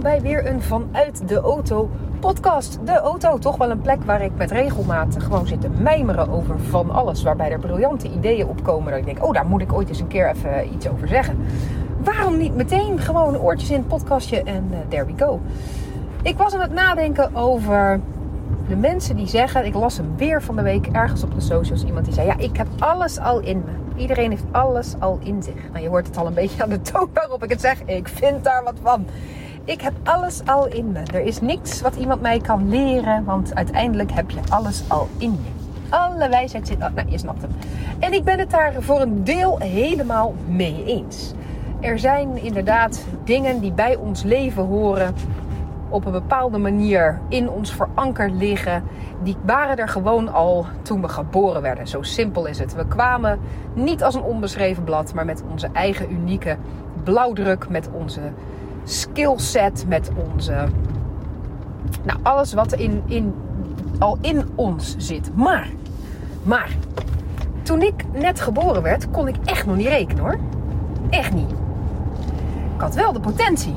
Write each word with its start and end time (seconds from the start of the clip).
bij 0.00 0.20
weer 0.20 0.46
een 0.46 0.62
Vanuit 0.62 1.28
de 1.28 1.40
Auto 1.40 1.90
podcast. 2.20 2.78
De 2.84 2.98
auto, 2.98 3.38
toch 3.38 3.56
wel 3.56 3.70
een 3.70 3.80
plek 3.80 4.04
waar 4.04 4.22
ik 4.22 4.30
met 4.36 4.50
regelmaat 4.50 5.16
gewoon 5.18 5.46
zit 5.46 5.60
te 5.60 5.68
mijmeren 5.68 6.28
over 6.28 6.60
van 6.60 6.90
alles. 6.90 7.22
Waarbij 7.22 7.50
er 7.50 7.58
briljante 7.58 8.10
ideeën 8.10 8.46
opkomen 8.46 8.90
dat 8.90 9.00
ik 9.00 9.06
denk, 9.06 9.24
oh 9.24 9.32
daar 9.32 9.46
moet 9.46 9.60
ik 9.60 9.72
ooit 9.72 9.88
eens 9.88 10.00
een 10.00 10.06
keer 10.06 10.30
even 10.30 10.74
iets 10.74 10.88
over 10.88 11.08
zeggen. 11.08 11.36
Waarom 12.04 12.36
niet 12.36 12.54
meteen 12.54 12.98
gewoon 12.98 13.38
oortjes 13.38 13.70
in 13.70 13.76
het 13.76 13.88
podcastje 13.88 14.42
en 14.42 14.68
uh, 14.70 14.78
there 14.88 15.04
we 15.04 15.12
go. 15.16 15.40
Ik 16.22 16.36
was 16.36 16.54
aan 16.54 16.60
het 16.60 16.72
nadenken 16.72 17.34
over 17.34 18.00
de 18.68 18.76
mensen 18.76 19.16
die 19.16 19.28
zeggen, 19.28 19.64
ik 19.64 19.74
las 19.74 19.96
hem 19.96 20.16
weer 20.16 20.42
van 20.42 20.56
de 20.56 20.62
week 20.62 20.86
ergens 20.86 21.22
op 21.22 21.34
de 21.34 21.40
socials, 21.40 21.84
iemand 21.84 22.04
die 22.04 22.14
zei, 22.14 22.26
ja 22.26 22.38
ik 22.38 22.56
heb 22.56 22.66
alles 22.78 23.18
al 23.18 23.40
in 23.40 23.62
me. 23.64 24.00
Iedereen 24.00 24.30
heeft 24.30 24.44
alles 24.50 24.94
al 24.98 25.18
in 25.22 25.42
zich. 25.42 25.70
Nou, 25.72 25.82
je 25.82 25.88
hoort 25.88 26.06
het 26.06 26.16
al 26.16 26.26
een 26.26 26.34
beetje 26.34 26.62
aan 26.62 26.68
de 26.68 26.80
toon 26.80 27.08
waarop 27.14 27.42
ik 27.42 27.50
het 27.50 27.60
zeg. 27.60 27.82
Ik 27.84 28.08
vind 28.08 28.44
daar 28.44 28.64
wat 28.64 28.76
van. 28.82 29.06
Ik 29.64 29.80
heb 29.80 29.92
alles 30.04 30.40
al 30.46 30.66
in 30.66 30.92
me. 30.92 31.02
Er 31.12 31.20
is 31.20 31.40
niks 31.40 31.80
wat 31.80 31.96
iemand 31.96 32.20
mij 32.20 32.40
kan 32.40 32.68
leren, 32.68 33.24
want 33.24 33.54
uiteindelijk 33.54 34.12
heb 34.12 34.30
je 34.30 34.40
alles 34.48 34.82
al 34.88 35.08
in 35.18 35.30
je. 35.30 35.50
Alle 35.88 36.28
wijsheid 36.28 36.66
zit. 36.66 36.76
Oh, 36.82 36.94
nou, 36.94 37.10
je 37.10 37.18
snapt 37.18 37.42
hem. 37.42 37.50
En 37.98 38.12
ik 38.12 38.24
ben 38.24 38.38
het 38.38 38.50
daar 38.50 38.72
voor 38.78 39.00
een 39.00 39.24
deel 39.24 39.58
helemaal 39.58 40.34
mee 40.46 40.84
eens. 40.84 41.32
Er 41.80 41.98
zijn 41.98 42.42
inderdaad 42.42 43.04
dingen 43.24 43.60
die 43.60 43.72
bij 43.72 43.96
ons 43.96 44.22
leven 44.22 44.64
horen, 44.64 45.14
op 45.88 46.06
een 46.06 46.12
bepaalde 46.12 46.58
manier 46.58 47.20
in 47.28 47.50
ons 47.50 47.72
verankerd 47.72 48.32
liggen. 48.32 48.82
Die 49.22 49.36
waren 49.44 49.76
er 49.76 49.88
gewoon 49.88 50.32
al 50.32 50.66
toen 50.82 51.00
we 51.00 51.08
geboren 51.08 51.62
werden. 51.62 51.88
Zo 51.88 52.02
simpel 52.02 52.46
is 52.46 52.58
het. 52.58 52.74
We 52.74 52.86
kwamen 52.86 53.38
niet 53.74 54.02
als 54.02 54.14
een 54.14 54.22
onbeschreven 54.22 54.84
blad, 54.84 55.14
maar 55.14 55.24
met 55.24 55.42
onze 55.50 55.68
eigen 55.72 56.12
unieke 56.12 56.56
blauwdruk, 57.04 57.68
met 57.68 57.88
onze 57.92 58.20
skillset, 58.84 59.84
met 59.88 60.10
onze. 60.26 60.68
Nou, 62.02 62.18
alles 62.22 62.52
wat 62.52 62.72
in, 62.72 63.02
in, 63.06 63.34
al 63.98 64.18
in 64.20 64.48
ons 64.54 64.94
zit. 64.98 65.36
Maar, 65.36 65.68
maar, 66.42 66.76
toen 67.62 67.82
ik 67.82 68.04
net 68.12 68.40
geboren 68.40 68.82
werd, 68.82 69.10
kon 69.10 69.28
ik 69.28 69.36
echt 69.44 69.66
nog 69.66 69.76
niet 69.76 69.86
rekenen 69.86 70.22
hoor. 70.22 70.38
Echt 71.10 71.32
niet. 71.32 71.50
Ik 72.74 72.80
had 72.80 72.94
wel 72.94 73.12
de 73.12 73.20
potentie 73.20 73.74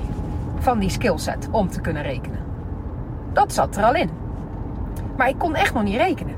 van 0.60 0.80
die 0.80 0.90
skillset 0.90 1.48
om 1.52 1.70
te 1.70 1.82
kunnen 1.82 2.04
rekenen. 2.04 2.40
Dat 3.34 3.54
zat 3.54 3.78
er 3.78 3.84
al 3.84 3.96
in. 3.96 4.10
Maar 5.18 5.30
ik 5.30 5.38
kon 5.38 5.56
echt 5.56 5.74
nog 5.74 5.84
niet 5.84 5.96
rekenen. 5.96 6.36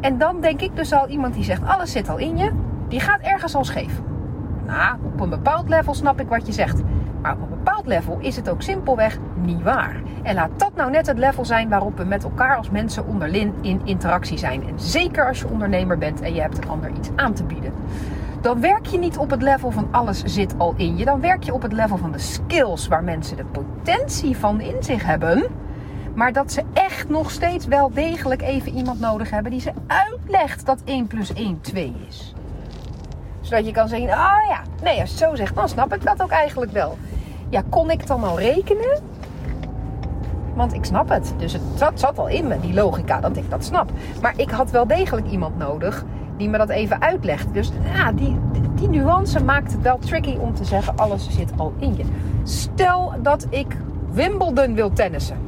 En 0.00 0.18
dan 0.18 0.40
denk 0.40 0.60
ik 0.60 0.76
dus 0.76 0.92
al 0.92 1.08
iemand 1.08 1.34
die 1.34 1.44
zegt 1.44 1.66
alles 1.66 1.92
zit 1.92 2.08
al 2.08 2.18
in 2.18 2.36
je, 2.36 2.50
die 2.88 3.00
gaat 3.00 3.20
ergens 3.20 3.54
al 3.54 3.64
scheef. 3.64 4.00
Nou, 4.66 4.96
op 5.04 5.20
een 5.20 5.28
bepaald 5.28 5.68
level 5.68 5.94
snap 5.94 6.20
ik 6.20 6.28
wat 6.28 6.46
je 6.46 6.52
zegt. 6.52 6.82
Maar 7.22 7.32
op 7.32 7.50
een 7.50 7.55
bepaald 7.66 7.86
level 7.86 8.18
is 8.20 8.36
het 8.36 8.48
ook 8.48 8.62
simpelweg 8.62 9.18
niet 9.34 9.62
waar. 9.62 9.96
En 10.22 10.34
laat 10.34 10.50
dat 10.56 10.74
nou 10.74 10.90
net 10.90 11.06
het 11.06 11.18
level 11.18 11.44
zijn 11.44 11.68
waarop 11.68 11.96
we 11.96 12.04
met 12.04 12.24
elkaar 12.24 12.56
als 12.56 12.70
mensen 12.70 13.06
onderling 13.06 13.52
in 13.60 13.80
interactie 13.84 14.38
zijn. 14.38 14.68
En 14.68 14.80
zeker 14.80 15.28
als 15.28 15.38
je 15.38 15.48
ondernemer 15.48 15.98
bent 15.98 16.20
en 16.20 16.34
je 16.34 16.40
hebt 16.40 16.58
een 16.58 16.68
ander 16.68 16.90
iets 16.90 17.10
aan 17.16 17.32
te 17.32 17.44
bieden 17.44 17.72
dan 18.40 18.60
werk 18.60 18.86
je 18.86 18.98
niet 18.98 19.18
op 19.18 19.30
het 19.30 19.42
level 19.42 19.70
van 19.70 19.88
alles 19.90 20.22
zit 20.24 20.54
al 20.58 20.74
in 20.76 20.96
je. 20.96 21.04
Dan 21.04 21.20
werk 21.20 21.42
je 21.42 21.54
op 21.54 21.62
het 21.62 21.72
level 21.72 21.96
van 21.96 22.12
de 22.12 22.18
skills 22.18 22.88
waar 22.88 23.04
mensen 23.04 23.36
de 23.36 23.44
potentie 23.44 24.36
van 24.36 24.60
in 24.60 24.82
zich 24.82 25.04
hebben. 25.04 25.44
Maar 26.14 26.32
dat 26.32 26.52
ze 26.52 26.62
echt 26.72 27.08
nog 27.08 27.30
steeds 27.30 27.66
wel 27.66 27.92
degelijk 27.92 28.42
even 28.42 28.72
iemand 28.72 29.00
nodig 29.00 29.30
hebben 29.30 29.52
die 29.52 29.60
ze 29.60 29.72
uitlegt 29.86 30.66
dat 30.66 30.80
1 30.84 31.06
plus 31.06 31.32
1 31.32 31.60
2 31.60 31.94
is. 32.08 32.34
Zodat 33.40 33.66
je 33.66 33.72
kan 33.72 33.88
zeggen, 33.88 34.10
ah 34.10 34.18
oh 34.18 34.48
ja, 34.48 34.60
nee, 34.82 35.00
als 35.00 35.10
je 35.10 35.16
het 35.16 35.24
zo 35.24 35.34
zegt, 35.34 35.54
dan 35.54 35.68
snap 35.68 35.94
ik 35.94 36.04
dat 36.04 36.22
ook 36.22 36.30
eigenlijk 36.30 36.72
wel. 36.72 36.98
Ja, 37.48 37.62
kon 37.68 37.90
ik 37.90 38.06
dan 38.06 38.24
al 38.24 38.38
rekenen? 38.38 39.00
Want 40.54 40.74
ik 40.74 40.84
snap 40.84 41.08
het. 41.08 41.34
Dus 41.36 41.52
het 41.52 41.62
zat, 41.74 42.00
zat 42.00 42.18
al 42.18 42.28
in 42.28 42.46
me, 42.46 42.60
die 42.60 42.74
logica, 42.74 43.20
dat 43.20 43.36
ik 43.36 43.50
dat 43.50 43.64
snap. 43.64 43.90
Maar 44.22 44.34
ik 44.36 44.50
had 44.50 44.70
wel 44.70 44.86
degelijk 44.86 45.26
iemand 45.26 45.58
nodig 45.58 46.04
die 46.36 46.48
me 46.48 46.58
dat 46.58 46.68
even 46.68 47.00
uitlegt. 47.00 47.54
Dus 47.54 47.72
ja, 47.94 48.12
die, 48.12 48.36
die 48.74 48.88
nuance 48.88 49.44
maakt 49.44 49.72
het 49.72 49.82
wel 49.82 49.98
tricky 49.98 50.36
om 50.36 50.54
te 50.54 50.64
zeggen: 50.64 50.96
alles 50.96 51.28
zit 51.30 51.52
al 51.56 51.72
in 51.78 51.96
je. 51.96 52.04
Stel 52.42 53.12
dat 53.22 53.46
ik 53.50 53.76
Wimbledon 54.10 54.74
wil 54.74 54.92
tennissen. 54.92 55.45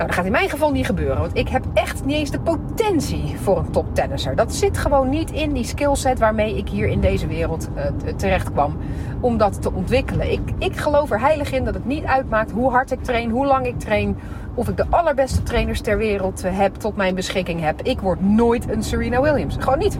Nou, 0.00 0.12
dat 0.12 0.20
gaat 0.20 0.28
in 0.30 0.38
mijn 0.38 0.50
geval 0.50 0.70
niet 0.70 0.86
gebeuren. 0.86 1.18
Want 1.18 1.36
ik 1.36 1.48
heb 1.48 1.64
echt 1.74 2.04
niet 2.04 2.16
eens 2.16 2.30
de 2.30 2.40
potentie 2.40 3.36
voor 3.42 3.58
een 3.58 3.70
toptennisser. 3.70 4.36
Dat 4.36 4.54
zit 4.54 4.78
gewoon 4.78 5.08
niet 5.08 5.30
in 5.30 5.52
die 5.52 5.64
skillset 5.64 6.18
waarmee 6.18 6.56
ik 6.56 6.68
hier 6.68 6.86
in 6.86 7.00
deze 7.00 7.26
wereld 7.26 7.68
uh, 7.76 8.12
terecht 8.16 8.52
kwam. 8.52 8.76
Om 9.20 9.36
dat 9.36 9.62
te 9.62 9.72
ontwikkelen. 9.72 10.32
Ik, 10.32 10.40
ik 10.58 10.76
geloof 10.76 11.10
er 11.10 11.20
heilig 11.20 11.52
in 11.52 11.64
dat 11.64 11.74
het 11.74 11.84
niet 11.84 12.04
uitmaakt 12.04 12.50
hoe 12.50 12.70
hard 12.70 12.90
ik 12.90 13.02
train, 13.02 13.30
hoe 13.30 13.46
lang 13.46 13.66
ik 13.66 13.78
train. 13.78 14.16
Of 14.54 14.68
ik 14.68 14.76
de 14.76 14.86
allerbeste 14.90 15.42
trainers 15.42 15.80
ter 15.80 15.98
wereld 15.98 16.44
eh, 16.44 16.58
heb, 16.58 16.74
tot 16.74 16.96
mijn 16.96 17.14
beschikking 17.14 17.60
heb. 17.60 17.82
Ik 17.82 18.00
word 18.00 18.20
nooit 18.20 18.70
een 18.70 18.82
Serena 18.82 19.20
Williams. 19.20 19.56
Gewoon 19.58 19.78
niet. 19.78 19.98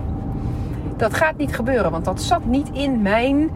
Dat 0.96 1.14
gaat 1.14 1.36
niet 1.36 1.54
gebeuren, 1.54 1.90
want 1.90 2.04
dat 2.04 2.22
zat 2.22 2.44
niet 2.44 2.70
in 2.72 3.02
mijn. 3.02 3.50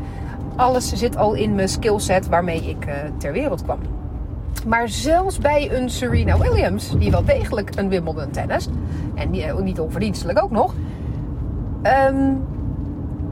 Alles 0.57 0.93
zit 0.93 1.17
al 1.17 1.35
in 1.35 1.55
mijn 1.55 1.69
skillset 1.69 2.29
waarmee 2.29 2.63
ik 2.63 2.87
uh, 2.87 2.95
ter 3.19 3.33
wereld 3.33 3.63
kwam. 3.63 3.79
Maar 4.67 4.89
zelfs 4.89 5.39
bij 5.39 5.73
een 5.73 5.91
Serena 5.91 6.39
Williams, 6.39 6.99
die 6.99 7.11
wel 7.11 7.25
degelijk 7.25 7.77
een 7.77 7.89
Wimbledon 7.89 8.31
tennis, 8.31 8.69
en 9.15 9.31
niet 9.65 9.81
onverdienstelijk 9.81 10.43
ook 10.43 10.51
nog. 10.51 10.75
Um, 12.09 12.43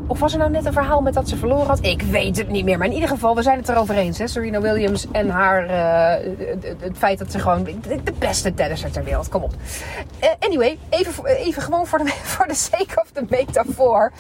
of 0.06 0.18
was 0.18 0.32
er 0.32 0.38
nou 0.38 0.50
net 0.50 0.64
een 0.64 0.72
verhaal 0.72 1.00
met 1.00 1.14
dat 1.14 1.28
ze 1.28 1.36
verloren 1.36 1.66
had? 1.66 1.84
Ik 1.84 2.02
weet 2.02 2.36
het 2.36 2.48
niet 2.48 2.64
meer. 2.64 2.78
Maar 2.78 2.86
in 2.86 2.92
ieder 2.92 3.08
geval, 3.08 3.34
we 3.34 3.42
zijn 3.42 3.58
het 3.58 3.68
erover 3.68 3.96
eens. 3.96 4.18
Hè? 4.18 4.26
Serena 4.26 4.60
Williams 4.60 5.06
en 5.10 5.28
haar. 5.28 5.64
Uh, 5.64 6.32
het, 6.80 6.98
feit 6.98 7.18
dat 7.18 7.32
ze 7.32 7.38
gewoon 7.38 7.64
de 7.84 8.12
beste 8.18 8.54
tennisser 8.54 8.90
ter 8.90 9.04
wereld. 9.04 9.28
Kom 9.28 9.42
op. 9.42 9.54
Uh, 10.22 10.28
anyway, 10.38 10.78
even, 10.88 11.26
even 11.26 11.62
gewoon 11.62 11.86
voor 11.86 11.98
de, 11.98 12.08
voor 12.34 12.46
de 12.46 12.54
sake 12.54 13.00
of 13.02 13.10
the 13.12 13.24
metafoor 13.28 14.12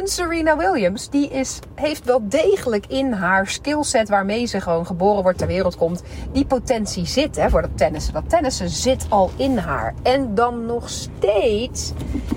een 0.00 0.08
Serena 0.08 0.56
Williams, 0.56 1.10
die 1.10 1.28
is, 1.28 1.58
heeft 1.74 2.04
wel 2.04 2.28
degelijk 2.28 2.86
in 2.86 3.12
haar 3.12 3.46
skillset 3.46 4.08
waarmee 4.08 4.46
ze 4.46 4.60
gewoon 4.60 4.86
geboren 4.86 5.22
wordt, 5.22 5.38
ter 5.38 5.46
wereld 5.46 5.76
komt, 5.76 6.02
die 6.32 6.44
potentie 6.44 7.06
zit 7.06 7.36
hè, 7.36 7.50
voor 7.50 7.62
dat 7.62 7.76
tennissen. 7.76 8.12
Dat 8.12 8.28
tennissen 8.28 8.68
zit 8.68 9.06
al 9.08 9.30
in 9.36 9.58
haar. 9.58 9.94
En 10.02 10.34
dan 10.34 10.66
nog 10.66 10.88
steeds 10.88 11.92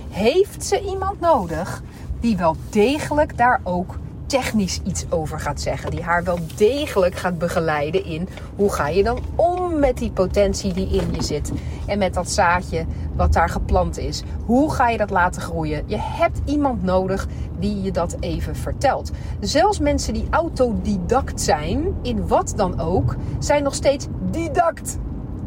heeft 0.10 0.66
ze 0.66 0.82
iemand 0.82 1.20
nodig 1.20 1.82
die 2.20 2.38
wel 2.38 2.56
degelijk 2.70 3.38
daar 3.38 3.62
ook 3.64 3.96
technisch 4.28 4.80
iets 4.84 5.06
over 5.10 5.40
gaat 5.40 5.62
zeggen. 5.62 5.92
Die 5.92 6.04
haar 6.04 6.24
wel 6.24 6.40
degelijk 6.56 7.16
gaat 7.16 7.38
begeleiden 7.38 8.06
in 8.06 8.28
hoe 8.56 8.74
ga 8.74 8.88
je 8.88 9.04
dan 9.04 9.20
om 9.36 9.80
met 9.80 9.98
die 9.98 10.12
potentie 10.12 10.74
die 10.74 10.90
in 10.90 11.14
je 11.14 11.24
zit. 11.24 11.52
En 11.86 11.98
met 11.98 12.14
dat 12.14 12.30
zaadje 12.30 12.86
wat 13.16 13.34
daar 13.34 13.50
geplant 13.50 13.98
is. 13.98 14.24
Hoe 14.46 14.74
ga 14.74 14.90
je 14.90 14.98
dat 14.98 15.10
laten 15.10 15.42
groeien? 15.42 15.84
Je 15.86 15.98
hebt 16.00 16.42
iemand 16.46 16.84
nodig 16.84 17.28
die 17.60 17.82
je 17.82 17.92
dat 17.92 18.18
even 18.20 18.56
vertelt. 18.56 19.12
Zelfs 19.40 19.80
mensen 19.80 20.14
die 20.14 20.28
autodidact 20.30 21.42
zijn, 21.42 21.96
in 22.02 22.28
wat 22.28 22.54
dan 22.56 22.80
ook, 22.80 23.16
zijn 23.40 23.64
nog 23.64 23.76
steeds 23.76 24.08
didact. 24.32 24.98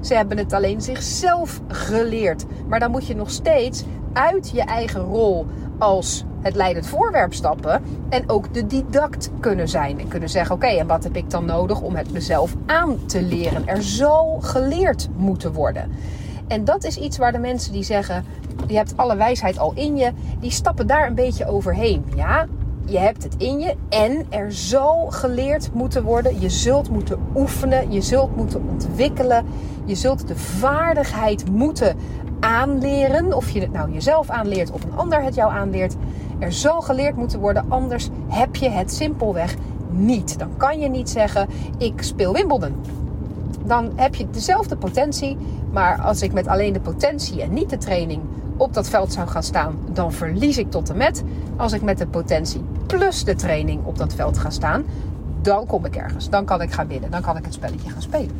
Ze 0.01 0.15
hebben 0.15 0.39
het 0.39 0.53
alleen 0.53 0.81
zichzelf 0.81 1.61
geleerd. 1.69 2.45
Maar 2.69 2.81
dan 2.81 2.91
moet 2.91 3.07
je 3.07 3.17
nog 3.17 3.31
steeds 3.31 3.85
uit 4.13 4.51
je 4.51 4.63
eigen 4.63 5.01
rol 5.01 5.47
als 5.79 6.25
het 6.41 6.55
leidend 6.55 6.87
voorwerp 6.87 7.35
stappen 7.35 7.83
en 8.09 8.31
ook 8.31 8.55
de 8.55 8.67
didact 8.67 9.31
kunnen 9.41 9.69
zijn. 9.69 10.01
En 10.01 10.09
kunnen 10.09 10.29
zeggen: 10.29 10.55
Oké, 10.55 10.67
en 10.67 10.87
wat 10.87 11.05
heb 11.05 11.17
ik 11.17 11.31
dan 11.31 11.45
nodig 11.45 11.81
om 11.81 11.97
het 11.97 12.13
mezelf 12.13 12.55
aan 12.67 13.07
te 13.07 13.23
leren? 13.23 13.67
Er 13.67 13.83
zal 13.83 14.39
geleerd 14.41 15.09
moeten 15.17 15.53
worden. 15.53 15.91
En 16.49 16.65
dat 16.65 16.85
is 16.85 16.97
iets 16.97 17.19
waar 17.19 17.33
de 17.33 17.39
mensen 17.39 17.73
die 17.73 17.83
zeggen: 17.83 18.25
Je 18.67 18.77
hebt 18.77 18.97
alle 18.97 19.17
wijsheid 19.17 19.59
al 19.59 19.73
in 19.75 19.97
je, 19.97 20.13
die 20.41 20.51
stappen 20.51 20.87
daar 20.87 21.07
een 21.07 21.15
beetje 21.15 21.47
overheen. 21.47 22.05
Ja, 22.17 22.47
je 22.85 22.99
hebt 22.99 23.23
het 23.23 23.35
in 23.39 23.59
je 23.59 23.75
en 23.89 24.27
er 24.29 24.53
zal 24.53 25.07
geleerd 25.11 25.73
moeten 25.73 26.03
worden. 26.03 26.41
Je 26.41 26.49
zult 26.49 26.91
moeten 26.91 27.19
oefenen, 27.35 27.93
je 27.93 28.01
zult 28.01 28.37
moeten 28.37 28.69
ontwikkelen. 28.69 29.47
Je 29.85 29.95
zult 29.95 30.29
de 30.29 30.37
vaardigheid 30.37 31.51
moeten 31.51 31.97
aanleren. 32.41 33.33
Of 33.37 33.51
je 33.51 33.61
het 33.61 33.73
nou 33.73 33.93
jezelf 33.93 34.31
aanleert 34.31 34.71
of 34.71 34.85
een 34.85 34.97
ander 34.97 35.23
het 35.23 35.35
jou 35.35 35.53
aanleert. 35.53 35.97
Er 36.41 36.53
zal 36.53 36.81
geleerd 36.81 37.17
moeten 37.17 37.41
worden, 37.41 37.65
anders 37.69 38.09
heb 38.29 38.57
je 38.57 38.69
het 38.69 38.93
simpelweg 38.93 39.55
niet. 39.91 40.39
Dan 40.39 40.57
kan 40.57 40.81
je 40.81 40.89
niet 40.89 41.11
zeggen: 41.11 41.49
ik 41.79 42.03
speel 42.03 42.33
Wimbledon. 42.33 42.75
Dan 43.65 43.91
heb 43.95 44.15
je 44.15 44.31
dezelfde 44.31 44.77
potentie, 44.77 45.37
maar 45.71 46.01
als 46.01 46.23
ik 46.23 46.33
met 46.33 46.47
alleen 46.47 46.73
de 46.73 46.81
potentie 46.81 47.43
en 47.43 47.53
niet 47.53 47.71
de 47.71 47.79
training 47.79 48.23
op 48.57 48.75
dat 48.75 48.89
veld 48.89 49.13
zou 49.13 49.29
gaan 49.29 49.43
staan, 49.43 49.79
dan 49.93 50.13
verlies 50.13 50.59
ik 50.59 50.71
tot 50.71 50.91
en 50.91 50.97
met. 50.97 51.23
Als 51.57 51.73
ik 51.73 51.83
met 51.83 51.99
de 51.99 52.07
potentie 52.07 52.63
plus 52.87 53.25
de 53.25 53.35
training 53.35 53.85
op 53.85 53.99
dat 53.99 54.15
veld 54.15 54.39
ga 54.39 54.51
staan, 54.51 54.85
dan 55.43 55.67
kom 55.67 55.85
ik 55.85 55.97
ergens. 55.97 56.31
Dan 56.31 56.45
kan 56.45 56.63
ik 56.63 56.73
gaan 56.73 56.87
winnen. 56.87 57.11
Dan 57.11 57.23
kan 57.23 57.37
ik 57.37 57.45
het 57.45 57.55
spelletje 57.55 57.91
gaan 57.91 58.03
spelen. 58.03 58.37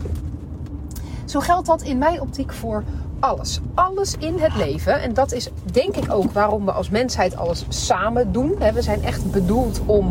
Zo 1.25 1.41
geldt 1.41 1.67
dat 1.67 1.83
in 1.83 1.99
mijn 1.99 2.21
optiek 2.21 2.53
voor 2.53 2.85
alles. 3.21 3.61
Alles 3.75 4.15
in 4.19 4.39
het 4.39 4.57
leven. 4.57 5.03
En 5.03 5.15
dat 5.15 5.33
is 5.33 5.49
denk 5.73 5.97
ik 5.97 6.13
ook 6.13 6.33
waarom 6.33 6.65
we 6.65 6.73
als 6.73 6.91
mensheid 6.91 7.37
alles 7.37 7.65
samen 7.69 8.33
doen. 8.33 8.55
We 8.75 8.83
zijn 8.83 9.03
echt 9.03 9.31
bedoeld 9.31 9.81
om 9.87 10.11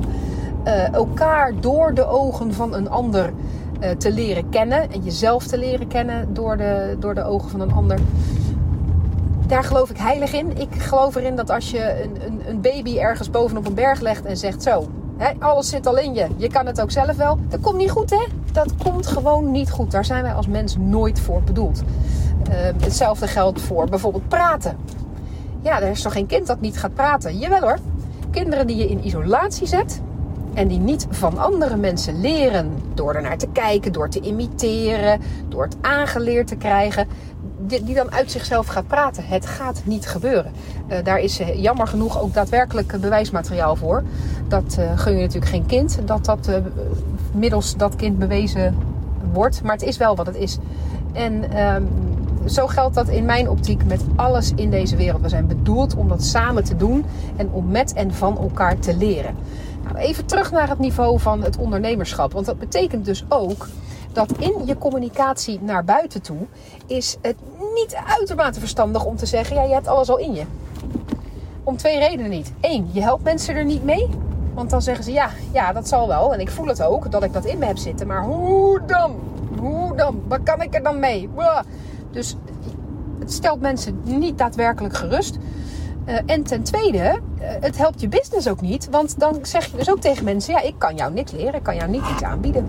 uh, 0.65 0.93
elkaar 0.93 1.53
door 1.59 1.93
de 1.93 2.05
ogen 2.05 2.53
van 2.53 2.73
een 2.73 2.89
ander 2.89 3.33
eh, 3.79 3.91
te 3.91 4.11
leren 4.11 4.49
kennen 4.49 4.91
en 4.91 5.03
jezelf 5.03 5.47
te 5.47 5.57
leren 5.57 5.87
kennen 5.87 6.33
door 6.33 6.57
de, 6.57 6.95
door 6.99 7.15
de 7.15 7.23
ogen 7.23 7.49
van 7.49 7.61
een 7.61 7.73
ander. 7.73 7.99
Daar 9.47 9.63
geloof 9.63 9.89
ik 9.89 9.97
heilig 9.97 10.33
in. 10.33 10.57
Ik 10.57 10.75
geloof 10.77 11.15
erin 11.15 11.35
dat 11.35 11.49
als 11.49 11.71
je 11.71 12.03
een, 12.03 12.25
een, 12.25 12.41
een 12.49 12.61
baby 12.61 12.97
ergens 12.97 13.29
bovenop 13.29 13.65
een 13.65 13.73
berg 13.73 13.99
legt 13.99 14.25
en 14.25 14.37
zegt 14.37 14.63
zo, 14.63 14.87
hè, 15.19 15.31
alles 15.39 15.69
zit 15.69 15.87
al 15.87 15.97
in 15.97 16.13
je, 16.13 16.27
je 16.37 16.47
kan 16.47 16.65
het 16.65 16.81
ook 16.81 16.91
zelf 16.91 17.15
wel. 17.15 17.37
Dat 17.49 17.59
komt 17.59 17.77
niet 17.77 17.91
goed 17.91 18.09
hè? 18.09 18.25
Dat 18.51 18.73
komt 18.83 19.07
gewoon 19.07 19.51
niet 19.51 19.71
goed. 19.71 19.91
Daar 19.91 20.05
zijn 20.05 20.23
wij 20.23 20.33
als 20.33 20.47
mens 20.47 20.77
nooit 20.77 21.19
voor 21.19 21.41
bedoeld. 21.41 21.81
Uh, 22.49 22.55
hetzelfde 22.79 23.27
geldt 23.27 23.61
voor 23.61 23.89
bijvoorbeeld 23.89 24.27
praten. 24.27 24.77
Ja, 25.61 25.81
er 25.81 25.89
is 25.89 26.01
toch 26.01 26.13
geen 26.13 26.25
kind 26.25 26.47
dat 26.47 26.61
niet 26.61 26.77
gaat 26.77 26.93
praten? 26.93 27.37
Jawel 27.37 27.61
hoor. 27.61 27.77
Kinderen 28.31 28.67
die 28.67 28.75
je 28.75 28.87
in 28.87 29.05
isolatie 29.05 29.67
zet, 29.67 30.01
en 30.53 30.67
die 30.67 30.79
niet 30.79 31.07
van 31.09 31.37
andere 31.37 31.75
mensen 31.75 32.21
leren 32.21 32.71
door 32.93 33.15
er 33.15 33.21
naar 33.21 33.37
te 33.37 33.47
kijken, 33.47 33.91
door 33.91 34.09
te 34.09 34.19
imiteren, 34.19 35.21
door 35.47 35.63
het 35.63 35.75
aangeleerd 35.81 36.47
te 36.47 36.55
krijgen, 36.55 37.07
die, 37.69 37.95
dan 37.95 38.11
uit 38.11 38.31
zichzelf 38.31 38.67
gaat 38.67 38.87
praten. 38.87 39.23
Het 39.25 39.45
gaat 39.45 39.81
niet 39.85 40.07
gebeuren. 40.07 40.51
Uh, 40.87 40.97
daar 41.03 41.19
is 41.19 41.39
uh, 41.39 41.61
jammer 41.61 41.87
genoeg 41.87 42.21
ook 42.21 42.33
daadwerkelijk 42.33 43.01
bewijsmateriaal 43.01 43.75
voor. 43.75 44.03
Dat 44.47 44.77
gun 44.95 45.13
je 45.13 45.21
natuurlijk 45.21 45.51
geen 45.51 45.65
kind, 45.65 45.99
dat 46.05 46.25
dat 46.25 46.49
middels 47.33 47.77
dat 47.77 47.95
kind 47.95 48.19
bewezen 48.19 48.75
wordt. 49.33 49.63
Maar 49.63 49.73
het 49.73 49.83
is 49.83 49.97
wel 49.97 50.15
wat 50.15 50.25
het 50.25 50.35
is. 50.35 50.57
En 51.13 51.51
ehm, 51.51 51.83
zo 52.45 52.67
geldt 52.67 52.95
dat 52.95 53.07
in 53.07 53.25
mijn 53.25 53.49
optiek 53.49 53.85
met 53.85 54.01
alles 54.15 54.51
in 54.55 54.69
deze 54.69 54.95
wereld. 54.95 55.21
We 55.21 55.29
zijn 55.29 55.47
bedoeld 55.47 55.95
om 55.95 56.07
dat 56.07 56.23
samen 56.23 56.63
te 56.63 56.75
doen 56.75 57.05
en 57.35 57.49
om 57.51 57.67
met 57.67 57.93
en 57.93 58.13
van 58.13 58.37
elkaar 58.37 58.79
te 58.79 58.97
leren. 58.97 59.35
Nou, 59.83 59.97
even 59.97 60.25
terug 60.25 60.51
naar 60.51 60.69
het 60.69 60.79
niveau 60.79 61.19
van 61.19 61.43
het 61.43 61.57
ondernemerschap. 61.57 62.33
Want 62.33 62.45
dat 62.45 62.59
betekent 62.59 63.05
dus 63.05 63.25
ook 63.29 63.67
dat 64.11 64.31
in 64.31 64.53
je 64.65 64.77
communicatie 64.77 65.59
naar 65.61 65.83
buiten 65.83 66.21
toe 66.21 66.47
is 66.85 67.17
het 67.21 67.35
niet 67.73 67.95
uitermate 68.07 68.59
verstandig 68.59 69.05
om 69.05 69.15
te 69.15 69.25
zeggen: 69.25 69.55
ja, 69.55 69.63
je 69.63 69.73
hebt 69.73 69.87
alles 69.87 70.09
al 70.09 70.17
in 70.17 70.33
je. 70.33 70.43
Om 71.63 71.77
twee 71.77 71.99
redenen 71.99 72.29
niet. 72.29 72.53
Eén, 72.61 72.89
je 72.91 73.01
helpt 73.01 73.23
mensen 73.23 73.55
er 73.55 73.65
niet 73.65 73.83
mee. 73.83 74.09
Want 74.53 74.69
dan 74.69 74.81
zeggen 74.81 75.03
ze 75.03 75.11
ja, 75.11 75.29
ja, 75.51 75.73
dat 75.73 75.87
zal 75.87 76.07
wel. 76.07 76.33
En 76.33 76.39
ik 76.39 76.49
voel 76.49 76.67
het 76.67 76.83
ook 76.83 77.11
dat 77.11 77.23
ik 77.23 77.33
dat 77.33 77.45
in 77.45 77.57
me 77.57 77.65
heb 77.65 77.77
zitten. 77.77 78.07
Maar 78.07 78.23
hoe 78.23 78.81
dan? 78.85 79.15
Hoe 79.59 79.95
dan? 79.95 80.23
Wat 80.27 80.43
kan 80.43 80.61
ik 80.61 80.75
er 80.75 80.83
dan 80.83 80.99
mee? 80.99 81.29
Dus 82.11 82.35
het 83.19 83.33
stelt 83.33 83.61
mensen 83.61 84.01
niet 84.03 84.37
daadwerkelijk 84.37 84.95
gerust. 84.95 85.37
Uh, 86.05 86.15
en 86.25 86.43
ten 86.43 86.63
tweede, 86.63 86.97
uh, 86.97 87.47
het 87.59 87.77
helpt 87.77 88.01
je 88.01 88.07
business 88.07 88.47
ook 88.47 88.61
niet. 88.61 88.89
Want 88.89 89.19
dan 89.19 89.39
zeg 89.41 89.65
je 89.65 89.77
dus 89.77 89.91
ook 89.91 89.99
tegen 89.99 90.23
mensen: 90.23 90.53
ja, 90.53 90.61
ik 90.61 90.75
kan 90.77 90.95
jou 90.95 91.13
niks 91.13 91.31
leren, 91.31 91.53
ik 91.53 91.63
kan 91.63 91.75
jou 91.75 91.89
niet 91.89 92.03
iets 92.13 92.23
aanbieden. 92.23 92.67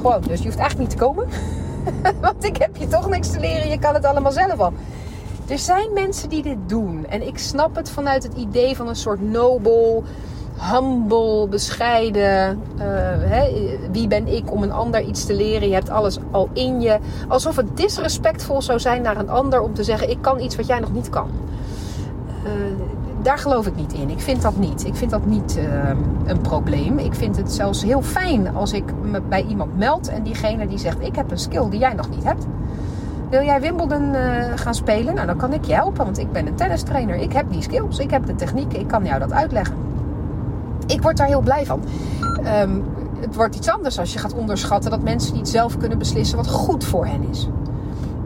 Gewoon, 0.00 0.20
dus 0.20 0.38
je 0.38 0.44
hoeft 0.44 0.58
eigenlijk 0.58 0.78
niet 0.78 0.98
te 0.98 1.04
komen. 1.04 1.28
want 2.20 2.44
ik 2.44 2.56
heb 2.56 2.76
je 2.76 2.86
toch 2.86 3.08
niks 3.08 3.30
te 3.30 3.40
leren, 3.40 3.68
je 3.68 3.78
kan 3.78 3.94
het 3.94 4.04
allemaal 4.04 4.32
zelf 4.32 4.58
al. 4.58 4.72
Er 5.48 5.58
zijn 5.58 5.92
mensen 5.92 6.28
die 6.28 6.42
dit 6.42 6.58
doen. 6.66 7.06
En 7.06 7.26
ik 7.26 7.38
snap 7.38 7.76
het 7.76 7.90
vanuit 7.90 8.22
het 8.22 8.34
idee 8.34 8.76
van 8.76 8.88
een 8.88 8.96
soort 8.96 9.22
nobel 9.22 10.04
humble, 10.72 11.48
bescheiden. 11.48 12.62
Uh, 12.76 12.82
hè, 13.18 13.50
wie 13.90 14.08
ben 14.08 14.26
ik 14.26 14.52
om 14.52 14.62
een 14.62 14.72
ander 14.72 15.00
iets 15.00 15.26
te 15.26 15.34
leren? 15.34 15.68
Je 15.68 15.74
hebt 15.74 15.90
alles 15.90 16.18
al 16.30 16.48
in 16.52 16.80
je. 16.80 16.98
Alsof 17.28 17.56
het 17.56 17.76
disrespectvol 17.76 18.62
zou 18.62 18.80
zijn 18.80 19.02
naar 19.02 19.16
een 19.16 19.30
ander 19.30 19.60
om 19.60 19.74
te 19.74 19.84
zeggen: 19.84 20.10
Ik 20.10 20.18
kan 20.20 20.40
iets 20.40 20.56
wat 20.56 20.66
jij 20.66 20.78
nog 20.78 20.92
niet 20.92 21.08
kan. 21.08 21.30
Uh, 22.44 22.50
daar 23.24 23.38
geloof 23.38 23.66
ik 23.66 23.76
niet 23.76 23.92
in. 23.92 24.10
Ik 24.10 24.20
vind 24.20 24.42
dat 24.42 24.56
niet. 24.56 24.86
Ik 24.86 24.94
vind 24.94 25.10
dat 25.10 25.26
niet 25.26 25.56
uh, 25.58 25.88
een 26.24 26.40
probleem. 26.40 26.98
Ik 26.98 27.14
vind 27.14 27.36
het 27.36 27.52
zelfs 27.52 27.82
heel 27.82 28.02
fijn 28.02 28.54
als 28.54 28.72
ik 28.72 28.84
me 29.02 29.20
bij 29.20 29.44
iemand 29.44 29.78
meld 29.78 30.08
en 30.08 30.22
diegene 30.22 30.66
die 30.66 30.78
zegt: 30.78 31.00
Ik 31.00 31.16
heb 31.16 31.30
een 31.30 31.38
skill 31.38 31.68
die 31.68 31.80
jij 31.80 31.92
nog 31.92 32.10
niet 32.10 32.24
hebt. 32.24 32.46
Wil 33.30 33.42
jij 33.42 33.60
Wimbledon 33.60 34.14
gaan 34.54 34.74
spelen? 34.74 35.14
Nou, 35.14 35.26
dan 35.26 35.36
kan 35.36 35.52
ik 35.52 35.64
je 35.64 35.74
helpen, 35.74 36.04
want 36.04 36.18
ik 36.18 36.32
ben 36.32 36.46
een 36.46 36.54
tennistrainer. 36.54 37.16
Ik 37.16 37.32
heb 37.32 37.46
die 37.50 37.62
skills, 37.62 37.98
ik 37.98 38.10
heb 38.10 38.26
de 38.26 38.34
techniek, 38.34 38.72
ik 38.72 38.88
kan 38.88 39.04
jou 39.04 39.18
dat 39.18 39.32
uitleggen 39.32 39.84
ik 40.86 41.02
word 41.02 41.16
daar 41.16 41.26
heel 41.26 41.40
blij 41.40 41.66
van. 41.66 41.82
Um, 42.60 42.84
het 43.20 43.34
wordt 43.34 43.56
iets 43.56 43.68
anders 43.68 43.98
als 43.98 44.12
je 44.12 44.18
gaat 44.18 44.34
onderschatten 44.34 44.90
dat 44.90 45.02
mensen 45.02 45.34
niet 45.34 45.48
zelf 45.48 45.76
kunnen 45.76 45.98
beslissen 45.98 46.36
wat 46.36 46.48
goed 46.48 46.84
voor 46.84 47.06
hen 47.06 47.28
is. 47.30 47.48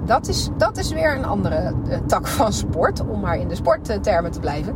Dat 0.09 0.29
is, 0.29 0.49
dat 0.57 0.77
is 0.77 0.93
weer 0.93 1.17
een 1.17 1.25
andere 1.25 1.73
uh, 1.89 1.97
tak 2.07 2.27
van 2.39 2.53
sport, 2.53 3.01
om 3.01 3.21
maar 3.21 3.37
in 3.37 3.49
de 3.49 3.55
sporttermen 3.55 4.31
te 4.31 4.41
blijven 4.41 4.75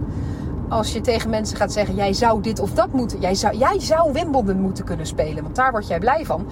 als 0.72 0.92
je 0.92 1.00
tegen 1.00 1.30
mensen 1.30 1.56
gaat 1.56 1.72
zeggen: 1.72 1.94
jij 1.94 2.12
zou 2.12 2.42
dit 2.42 2.60
of 2.60 2.72
dat 2.72 2.92
moeten, 2.92 3.20
jij 3.20 3.34
zou, 3.34 3.56
jij 3.56 3.80
zou 3.80 4.12
Wimbledon 4.12 4.60
moeten 4.60 4.84
kunnen 4.84 5.06
spelen, 5.06 5.42
want 5.42 5.56
daar 5.56 5.70
word 5.70 5.86
jij 5.86 5.98
blij 5.98 6.24
van. 6.24 6.46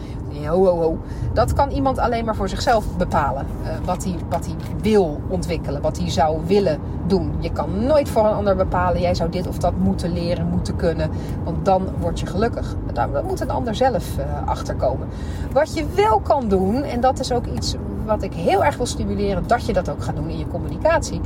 Ho, 0.47 0.65
ho, 0.65 0.81
ho. 0.81 0.99
Dat 1.33 1.53
kan 1.53 1.71
iemand 1.71 1.99
alleen 1.99 2.25
maar 2.25 2.37
voor 2.37 2.49
zichzelf 2.49 2.97
bepalen. 2.97 3.47
Uh, 3.63 3.69
wat, 3.85 4.05
hij, 4.05 4.15
wat 4.29 4.47
hij 4.47 4.55
wil 4.83 5.21
ontwikkelen, 5.29 5.83
wat 5.83 5.99
hij 5.99 6.11
zou 6.11 6.41
willen 6.47 6.79
doen. 7.07 7.33
Je 7.39 7.53
kan 7.53 7.85
nooit 7.85 8.09
voor 8.09 8.25
een 8.25 8.35
ander 8.35 8.57
bepalen: 8.57 9.01
jij 9.01 9.15
zou 9.15 9.31
dit 9.31 9.47
of 9.47 9.59
dat 9.59 9.77
moeten 9.77 10.13
leren, 10.13 10.47
moeten 10.47 10.77
kunnen, 10.77 11.11
want 11.45 11.65
dan 11.65 11.89
word 12.01 12.21
je 12.21 12.27
gelukkig. 12.27 12.77
Daar 12.93 13.09
moet 13.25 13.41
een 13.41 13.51
ander 13.51 13.75
zelf 13.75 14.19
uh, 14.19 14.49
achterkomen. 14.49 15.09
Wat 15.53 15.75
je 15.75 15.87
wel 15.95 16.21
kan 16.21 16.49
doen, 16.49 16.83
en 16.83 17.01
dat 17.01 17.19
is 17.19 17.33
ook 17.33 17.47
iets 17.47 17.77
wat 18.11 18.23
ik 18.23 18.33
heel 18.33 18.65
erg 18.65 18.77
wil 18.77 18.87
stimuleren, 18.87 19.47
dat 19.47 19.67
je 19.67 19.73
dat 19.73 19.91
ook 19.91 20.03
gaat 20.03 20.17
doen 20.17 20.29
in 20.29 20.39
je 20.39 20.47
communicatie 20.47 21.21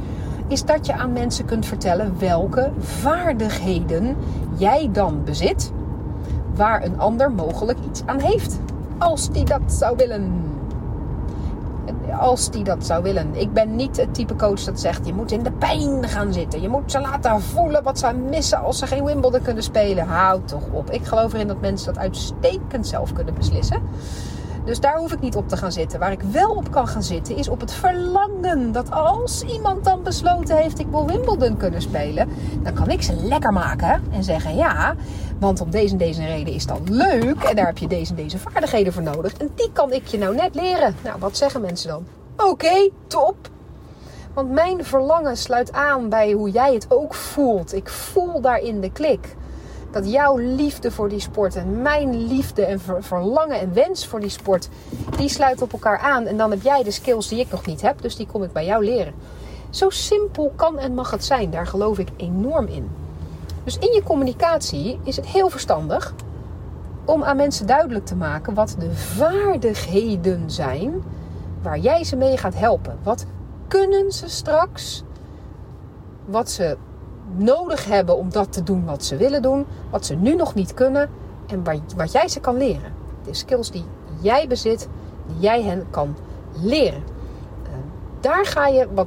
is 0.48 0.64
dat 0.64 0.86
je 0.86 0.92
aan 0.92 1.12
mensen 1.12 1.44
kunt 1.44 1.66
vertellen 1.66 2.18
welke 2.18 2.70
vaardigheden 2.78 4.16
jij 4.56 4.88
dan 4.92 5.24
bezit, 5.24 5.72
waar 6.54 6.84
een 6.84 6.98
ander 6.98 7.32
mogelijk 7.32 7.78
iets 7.88 8.02
aan 8.06 8.20
heeft. 8.20 8.60
Als 8.98 9.30
die 9.30 9.44
dat 9.44 9.60
zou 9.66 9.96
willen. 9.96 10.52
Als 12.18 12.50
die 12.50 12.64
dat 12.64 12.86
zou 12.86 13.02
willen. 13.02 13.34
Ik 13.34 13.52
ben 13.52 13.76
niet 13.76 13.96
het 13.96 14.14
type 14.14 14.36
coach 14.36 14.64
dat 14.64 14.80
zegt: 14.80 15.06
je 15.06 15.14
moet 15.14 15.32
in 15.32 15.42
de 15.42 15.52
pijn 15.52 16.08
gaan 16.08 16.32
zitten. 16.32 16.60
Je 16.60 16.68
moet 16.68 16.90
ze 16.90 17.00
laten 17.00 17.40
voelen 17.40 17.82
wat 17.82 17.98
ze 17.98 18.12
missen 18.30 18.62
als 18.62 18.78
ze 18.78 18.86
geen 18.86 19.04
Wimbledon 19.04 19.42
kunnen 19.42 19.62
spelen. 19.62 20.06
Houd 20.06 20.48
toch 20.48 20.66
op. 20.70 20.90
Ik 20.90 21.04
geloof 21.04 21.32
erin 21.32 21.48
dat 21.48 21.60
mensen 21.60 21.94
dat 21.94 22.02
uitstekend 22.02 22.86
zelf 22.86 23.12
kunnen 23.12 23.34
beslissen. 23.34 23.82
Dus 24.64 24.80
daar 24.80 24.96
hoef 24.96 25.12
ik 25.12 25.20
niet 25.20 25.36
op 25.36 25.48
te 25.48 25.56
gaan 25.56 25.72
zitten. 25.72 25.98
Waar 25.98 26.12
ik 26.12 26.22
wel 26.22 26.50
op 26.50 26.70
kan 26.70 26.88
gaan 26.88 27.02
zitten 27.02 27.36
is 27.36 27.48
op 27.48 27.60
het 27.60 27.72
verlangen. 27.72 28.72
Dat 28.72 28.90
als 28.90 29.42
iemand 29.42 29.84
dan 29.84 30.02
besloten 30.02 30.56
heeft 30.56 30.78
ik 30.78 30.86
wil 30.90 31.06
Wimbledon 31.06 31.56
kunnen 31.56 31.82
spelen. 31.82 32.28
Dan 32.62 32.72
kan 32.72 32.90
ik 32.90 33.02
ze 33.02 33.14
lekker 33.14 33.52
maken 33.52 34.02
en 34.12 34.24
zeggen 34.24 34.56
ja. 34.56 34.94
Want 35.38 35.60
om 35.60 35.70
deze 35.70 35.92
en 35.92 35.98
deze 35.98 36.24
reden 36.24 36.54
is 36.54 36.66
dat 36.66 36.88
leuk. 36.88 37.42
En 37.42 37.56
daar 37.56 37.66
heb 37.66 37.78
je 37.78 37.86
deze 37.86 38.10
en 38.10 38.16
deze 38.16 38.38
vaardigheden 38.38 38.92
voor 38.92 39.02
nodig. 39.02 39.36
En 39.36 39.50
die 39.54 39.72
kan 39.72 39.92
ik 39.92 40.06
je 40.06 40.18
nou 40.18 40.34
net 40.34 40.54
leren. 40.54 40.94
Nou, 41.02 41.18
wat 41.18 41.36
zeggen 41.36 41.60
mensen 41.60 41.88
dan? 41.88 42.06
Oké, 42.36 42.90
top. 43.06 43.36
Want 44.34 44.50
mijn 44.50 44.84
verlangen 44.84 45.36
sluit 45.36 45.72
aan 45.72 46.08
bij 46.08 46.32
hoe 46.32 46.50
jij 46.50 46.74
het 46.74 46.86
ook 46.88 47.14
voelt. 47.14 47.74
Ik 47.74 47.88
voel 47.88 48.40
daarin 48.40 48.80
de 48.80 48.92
klik 48.92 49.36
dat 49.94 50.10
jouw 50.10 50.36
liefde 50.36 50.90
voor 50.90 51.08
die 51.08 51.20
sport 51.20 51.56
en 51.56 51.82
mijn 51.82 52.26
liefde 52.26 52.64
en 52.64 52.80
verlangen 52.98 53.60
en 53.60 53.72
wens 53.72 54.06
voor 54.06 54.20
die 54.20 54.28
sport, 54.28 54.68
die 55.16 55.28
sluiten 55.28 55.64
op 55.64 55.72
elkaar 55.72 55.98
aan. 55.98 56.26
En 56.26 56.36
dan 56.36 56.50
heb 56.50 56.62
jij 56.62 56.82
de 56.82 56.90
skills 56.90 57.28
die 57.28 57.40
ik 57.40 57.50
nog 57.50 57.66
niet 57.66 57.82
heb, 57.82 58.02
dus 58.02 58.16
die 58.16 58.26
kom 58.26 58.42
ik 58.42 58.52
bij 58.52 58.64
jou 58.64 58.84
leren. 58.84 59.14
Zo 59.70 59.90
simpel 59.90 60.52
kan 60.56 60.78
en 60.78 60.94
mag 60.94 61.10
het 61.10 61.24
zijn, 61.24 61.50
daar 61.50 61.66
geloof 61.66 61.98
ik 61.98 62.08
enorm 62.16 62.66
in. 62.66 62.90
Dus 63.64 63.78
in 63.78 63.92
je 63.92 64.02
communicatie 64.02 65.00
is 65.04 65.16
het 65.16 65.26
heel 65.26 65.48
verstandig 65.48 66.14
om 67.04 67.22
aan 67.22 67.36
mensen 67.36 67.66
duidelijk 67.66 68.06
te 68.06 68.16
maken 68.16 68.54
wat 68.54 68.76
de 68.78 68.94
vaardigheden 68.94 70.50
zijn 70.50 71.02
waar 71.62 71.78
jij 71.78 72.04
ze 72.04 72.16
mee 72.16 72.36
gaat 72.36 72.54
helpen. 72.54 72.98
Wat 73.02 73.26
kunnen 73.68 74.12
ze 74.12 74.28
straks? 74.28 75.02
Wat 76.24 76.50
ze 76.50 76.76
nodig 77.36 77.84
hebben 77.84 78.16
om 78.16 78.30
dat 78.30 78.52
te 78.52 78.62
doen 78.62 78.84
wat 78.84 79.04
ze 79.04 79.16
willen 79.16 79.42
doen, 79.42 79.66
wat 79.90 80.06
ze 80.06 80.14
nu 80.14 80.34
nog 80.34 80.54
niet 80.54 80.74
kunnen 80.74 81.10
en 81.46 81.64
wat 81.96 82.12
jij 82.12 82.28
ze 82.28 82.40
kan 82.40 82.56
leren. 82.56 82.92
De 83.24 83.34
skills 83.34 83.70
die 83.70 83.84
jij 84.20 84.48
bezit, 84.48 84.88
die 85.26 85.38
jij 85.38 85.62
hen 85.62 85.86
kan 85.90 86.16
leren. 86.52 87.02
Uh, 87.62 87.68
daar 88.20 88.46
ga 88.46 88.66
je, 88.66 88.88
wat 88.94 89.06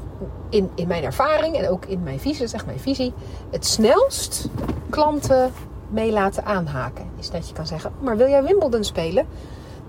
in, 0.50 0.70
in 0.76 0.88
mijn 0.88 1.04
ervaring 1.04 1.56
en 1.56 1.70
ook 1.70 1.86
in 1.86 2.04
mijn 2.04 2.20
visie, 2.20 2.48
zeg 2.48 2.66
mijn 2.66 2.80
visie, 2.80 3.14
het 3.50 3.66
snelst 3.66 4.50
klanten 4.90 5.52
mee 5.90 6.12
laten 6.12 6.46
aanhaken. 6.46 7.06
Is 7.20 7.30
dat 7.30 7.48
je 7.48 7.54
kan 7.54 7.68
zeggen, 7.68 7.92
oh, 7.98 8.04
maar 8.04 8.18
wil 8.18 8.30
jij 8.30 8.44
Wimbledon 8.44 8.84
spelen? 8.84 9.26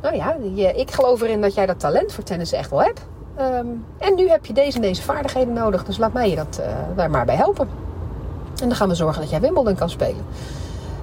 Nou 0.03 0.17
ja, 0.17 0.37
je, 0.55 0.73
ik 0.73 0.91
geloof 0.91 1.21
erin 1.21 1.41
dat 1.41 1.55
jij 1.55 1.67
dat 1.67 1.81
talent 1.81 2.13
voor 2.13 2.25
tennis 2.25 2.53
echt 2.53 2.71
wel 2.71 2.83
hebt. 2.83 3.07
Um, 3.41 3.85
en 3.99 4.15
nu 4.15 4.29
heb 4.29 4.47
je 4.47 4.53
deze 4.53 4.77
en 4.77 4.83
deze 4.83 5.03
vaardigheden 5.03 5.53
nodig, 5.53 5.85
dus 5.85 5.99
laat 5.99 6.13
mij 6.13 6.31
je 6.31 6.37
dat, 6.37 6.61
uh, 6.61 6.67
daar 6.97 7.11
maar 7.11 7.25
bij 7.25 7.37
helpen. 7.37 7.69
En 8.61 8.69
dan 8.69 8.77
gaan 8.77 8.89
we 8.89 8.95
zorgen 8.95 9.21
dat 9.21 9.31
jij 9.31 9.41
Wimbledon 9.41 9.75
kan 9.75 9.91
spelen. 9.91 10.25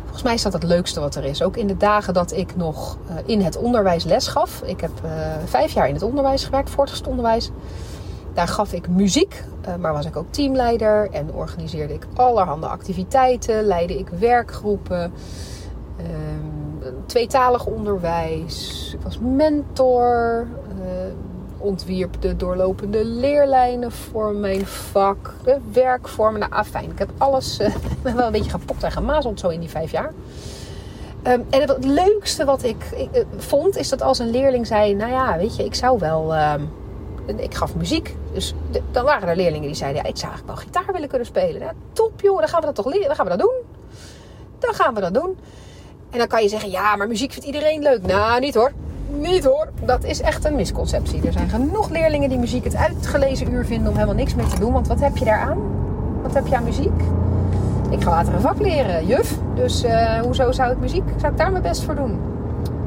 Volgens 0.02 0.24
mij 0.24 0.34
is 0.34 0.42
dat 0.42 0.54
het 0.54 0.64
leukste 0.64 1.00
wat 1.00 1.16
er 1.16 1.24
is. 1.24 1.42
Ook 1.42 1.58
in 1.58 1.68
de 1.68 1.78
dagen 1.78 2.14
dat 2.14 2.32
ik 2.32 2.56
nog 2.56 2.98
uh, 3.10 3.16
in 3.26 3.42
het 3.42 3.58
onderwijs 3.58 4.04
les 4.04 4.28
gaf. 4.28 4.62
Ik 4.66 4.82
heb 4.82 4.92
uh, 5.06 5.12
vijf 5.46 5.72
jaar 5.72 5.88
in 5.88 5.94
het 5.94 6.04
onderwijs 6.04 6.44
gewerkt, 6.44 6.70
voortgezet 6.70 7.08
onderwijs. 7.08 7.52
Daar 8.34 8.48
gaf 8.48 8.74
ik 8.74 8.90
muziek, 8.90 9.44
uh, 9.68 9.76
maar 9.76 9.94
was 9.94 10.06
ik 10.06 10.16
ook 10.16 10.26
teamleider 10.30 11.10
en 11.12 11.34
organiseerde 11.34 11.94
ik 11.94 12.08
allerhande 12.14 12.68
activiteiten, 12.68 13.64
leidde 13.64 13.98
ik 13.98 14.08
werkgroepen. 14.10 15.14
Ehm, 15.98 16.94
tweetalig 17.06 17.66
onderwijs. 17.66 18.90
Ik 18.94 19.02
was 19.04 19.20
mentor. 19.20 20.48
Ontwierp 21.66 22.22
de 22.22 22.36
doorlopende 22.36 23.06
leerlijnen 23.06 23.92
voor 23.92 24.34
mijn 24.34 24.66
vak. 24.66 25.34
De 25.44 25.58
werkvormen. 25.72 26.40
Nou, 26.40 26.52
afijn. 26.52 26.92
Ik 26.92 27.00
heb 27.00 27.10
alles 27.18 27.60
uh, 27.60 27.74
wel 28.02 28.26
een 28.26 28.32
beetje 28.32 28.50
gepokt 28.50 28.84
en 28.84 28.92
gemazeld 28.92 29.40
zo 29.40 29.48
in 29.48 29.60
die 29.60 29.70
vijf 29.70 29.92
jaar. 29.92 30.14
Um, 31.28 31.46
en 31.50 31.62
het, 31.62 31.86
leukste 31.86 32.46
wat 32.46 32.64
ik, 32.64 32.84
ik 33.14 33.26
vond, 33.38 33.78
is 33.78 33.90
dat 33.90 34.02
als 34.02 34.20
een 34.20 34.30
leerling 34.30 34.68
zei... 34.68 34.94
Nou 34.94 35.12
ja, 35.12 35.38
weet 35.38 35.56
je, 35.56 35.66
ik 35.66 35.76
zou 35.76 36.00
wel... 36.00 36.34
Uh, 36.34 36.54
ik 37.36 37.56
gaf 37.56 37.76
muziek. 37.76 38.16
Dus 38.34 38.54
dan 38.92 39.06
waren 39.06 39.30
er 39.30 39.36
leerlingen 39.36 39.68
die 39.68 39.76
zeiden: 39.76 40.04
ja, 40.04 40.10
Ik 40.10 40.18
zou 40.18 40.32
eigenlijk 40.32 40.60
wel 40.60 40.68
gitaar 40.68 40.94
willen 40.94 41.10
kunnen 41.10 41.28
spelen. 41.28 41.62
Ja, 41.62 41.74
top 41.94 42.22
joh, 42.22 42.40
dan 42.40 42.48
gaan 42.48 42.60
we 42.60 42.66
dat 42.66 42.76
toch 42.76 42.86
leren. 42.86 43.08
Dan 43.08 43.16
gaan 43.16 43.26
we 43.26 43.32
dat 43.32 43.40
doen. 43.40 43.56
Dan 44.60 44.74
gaan 44.74 44.94
we 44.94 45.02
dat 45.02 45.14
doen. 45.14 45.38
En 46.10 46.18
dan 46.18 46.28
kan 46.28 46.42
je 46.42 46.50
zeggen: 46.50 46.70
Ja, 46.70 46.96
maar 46.96 47.08
muziek 47.08 47.32
vindt 47.32 47.48
iedereen 47.48 47.82
leuk. 47.82 48.02
Nou, 48.06 48.40
niet 48.40 48.56
hoor. 48.56 48.72
Niet 49.22 49.44
hoor. 49.44 49.70
Dat 49.82 50.04
is 50.04 50.22
echt 50.22 50.46
een 50.46 50.56
misconceptie. 50.56 51.26
Er 51.26 51.32
zijn 51.32 51.50
genoeg 51.50 51.90
leerlingen 51.90 52.30
die 52.30 52.38
muziek 52.38 52.64
het 52.64 52.76
uitgelezen 52.76 53.52
uur 53.52 53.66
vinden 53.66 53.88
om 53.88 53.94
helemaal 53.94 54.16
niks 54.16 54.36
meer 54.36 54.48
te 54.48 54.60
doen. 54.60 54.74
Want 54.74 54.88
wat 54.88 55.00
heb 55.00 55.18
je 55.18 55.26
daaraan? 55.26 55.58
Wat 56.22 56.34
heb 56.34 56.48
je 56.48 56.56
aan 56.56 56.64
muziek? 56.64 57.02
Ik 57.90 58.04
ga 58.04 58.10
later 58.10 58.34
een 58.34 58.42
vak 58.42 58.60
leren, 58.60 59.06
juf. 59.06 59.38
Dus 59.54 59.84
uh, 59.84 60.20
hoezo 60.20 60.52
zou 60.52 60.72
ik 60.72 60.78
muziek? 60.78 61.04
Zou 61.18 61.32
ik 61.32 61.38
daar 61.38 61.52
mijn 61.52 61.64
best 61.64 61.84
voor 61.84 61.96
doen? 61.96 62.20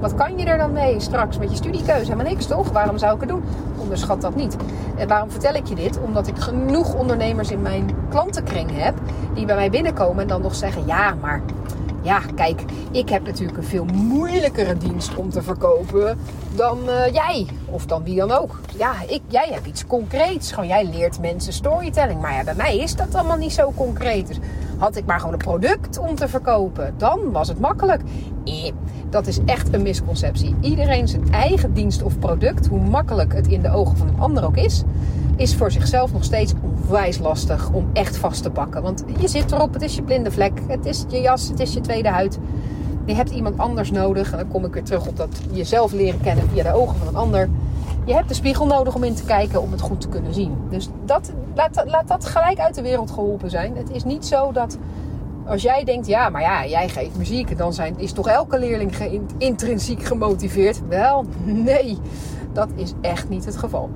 Wat 0.01 0.15
kan 0.15 0.39
je 0.39 0.45
er 0.45 0.59
dan 0.59 0.73
mee 0.73 1.01
straks 1.01 1.39
met 1.39 1.51
je 1.51 1.57
studiekeuze? 1.57 2.11
Helemaal 2.11 2.33
niks 2.33 2.47
toch? 2.47 2.71
Waarom 2.71 2.99
zou 2.99 3.15
ik 3.15 3.21
het 3.21 3.29
doen? 3.29 3.43
Onderschat 3.79 4.21
dat 4.21 4.35
niet. 4.35 4.57
En 4.97 5.09
waarom 5.09 5.31
vertel 5.31 5.55
ik 5.55 5.67
je 5.67 5.75
dit? 5.75 5.99
Omdat 6.01 6.27
ik 6.27 6.37
genoeg 6.39 6.95
ondernemers 6.95 7.51
in 7.51 7.63
mijn 7.63 7.91
klantenkring 8.09 8.71
heb 8.73 8.95
die 9.35 9.47
bij 9.47 9.57
mij 9.57 9.71
binnenkomen 9.71 10.23
en 10.23 10.29
dan 10.29 10.43
nog 10.43 10.55
zeggen: 10.55 10.83
ja, 10.87 11.15
maar 11.21 11.43
ja, 12.03 12.21
kijk, 12.35 12.63
ik 12.91 13.09
heb 13.09 13.25
natuurlijk 13.25 13.59
een 13.59 13.65
veel 13.65 13.85
moeilijkere 13.85 14.77
dienst 14.77 15.17
om 15.17 15.31
te 15.31 15.43
verkopen 15.43 16.19
dan 16.57 16.79
uh, 16.87 17.13
jij. 17.13 17.47
Of 17.71 17.87
dan 17.87 18.05
wie 18.05 18.17
dan 18.17 18.31
ook. 18.31 18.61
Ja, 18.77 18.93
ik, 19.07 19.23
jij 19.29 19.49
hebt 19.53 19.67
iets 19.67 19.87
concreets. 19.87 20.53
Gewoon, 20.53 20.69
jij 20.69 20.85
leert 20.85 21.21
mensen 21.21 21.53
storytelling. 21.53 22.21
Maar 22.21 22.33
ja, 22.33 22.45
bij 22.45 22.55
mij 22.55 22.79
is 22.79 22.97
dat 22.97 23.15
allemaal 23.15 23.37
niet 23.37 23.53
zo 23.53 23.73
concreet. 23.77 24.27
Dus 24.27 24.39
had 24.79 24.97
ik 24.97 25.07
maar 25.07 25.19
gewoon 25.19 25.33
een 25.33 25.39
product 25.39 25.99
om 25.99 26.15
te 26.15 26.29
verkopen, 26.29 26.95
dan 26.97 27.33
was 27.33 27.49
het 27.49 27.61
makkelijk. 27.61 28.03
Eh, 28.45 28.73
dat 29.11 29.27
is 29.27 29.39
echt 29.45 29.75
een 29.75 29.83
misconceptie. 29.83 30.55
Iedereen 30.61 31.09
zijn 31.09 31.33
eigen 31.33 31.75
dienst 31.75 32.03
of 32.03 32.19
product, 32.19 32.67
hoe 32.67 32.81
makkelijk 32.81 33.35
het 33.35 33.47
in 33.47 33.63
de 33.63 33.71
ogen 33.71 33.97
van 33.97 34.09
een 34.09 34.21
ander 34.21 34.45
ook 34.45 34.57
is, 34.57 34.83
is 35.39 35.55
voor 35.55 35.71
zichzelf 35.71 36.13
nog 36.13 36.25
steeds 36.25 36.53
onwijs 36.63 37.19
lastig 37.19 37.71
om 37.71 37.91
echt 37.93 38.17
vast 38.17 38.43
te 38.43 38.51
pakken. 38.51 38.83
Want 38.83 39.05
je 39.21 39.29
zit 39.29 39.53
erop, 39.53 39.73
het 39.73 39.83
is 39.83 39.95
je 39.95 40.03
blinde 40.03 40.31
vlek, 40.31 40.61
het 40.67 40.87
is 40.87 41.05
je 41.09 41.21
jas, 41.21 41.49
het 41.49 41.61
is 41.61 41.73
je 41.73 41.81
tweede 41.81 42.09
huid. 42.09 42.39
Je 43.05 43.15
hebt 43.15 43.31
iemand 43.31 43.59
anders 43.59 43.91
nodig. 43.91 44.31
En 44.31 44.39
dan 44.39 44.49
kom 44.49 44.65
ik 44.65 44.73
weer 44.73 44.83
terug 44.83 45.07
op 45.07 45.17
dat 45.17 45.41
jezelf 45.53 45.93
leren 45.93 46.21
kennen 46.21 46.49
via 46.49 46.63
de 46.63 46.73
ogen 46.73 46.97
van 46.97 47.09
een 47.09 47.17
ander. 47.17 47.49
Je 48.05 48.15
hebt 48.15 48.29
de 48.29 48.35
spiegel 48.35 48.67
nodig 48.67 48.95
om 48.95 49.05
in 49.05 49.15
te 49.15 49.25
kijken 49.25 49.63
om 49.63 49.71
het 49.71 49.81
goed 49.81 50.01
te 50.01 50.09
kunnen 50.09 50.35
zien. 50.35 50.57
Dus 50.71 50.89
dat, 51.05 51.33
laat, 51.55 51.83
laat 51.87 52.09
dat 52.09 52.25
gelijk 52.25 52.59
uit 52.59 52.75
de 52.75 52.83
wereld 52.83 53.11
geholpen 53.11 53.51
zijn. 53.51 53.77
Het 53.77 53.91
is 53.91 54.05
niet 54.05 54.27
zo 54.27 54.53
dat 54.53 54.79
als 55.47 55.63
jij 55.63 55.85
denkt, 55.85 56.07
ja, 56.07 56.29
maar 56.29 56.43
ja, 56.43 56.67
jij 56.67 56.89
geeft 56.89 57.17
muziek, 57.17 57.59
dan 57.59 57.73
zijn, 57.73 57.95
is 57.99 58.13
toch 58.13 58.29
elke 58.29 58.59
leerling 58.59 58.93
intrinsiek 59.39 60.03
gemotiveerd? 60.03 60.89
Wel, 60.89 61.25
nee, 61.45 61.99
dat 62.53 62.69
is 62.75 62.93
echt 63.01 63.29
niet 63.29 63.45
het 63.45 63.57
geval. 63.57 63.91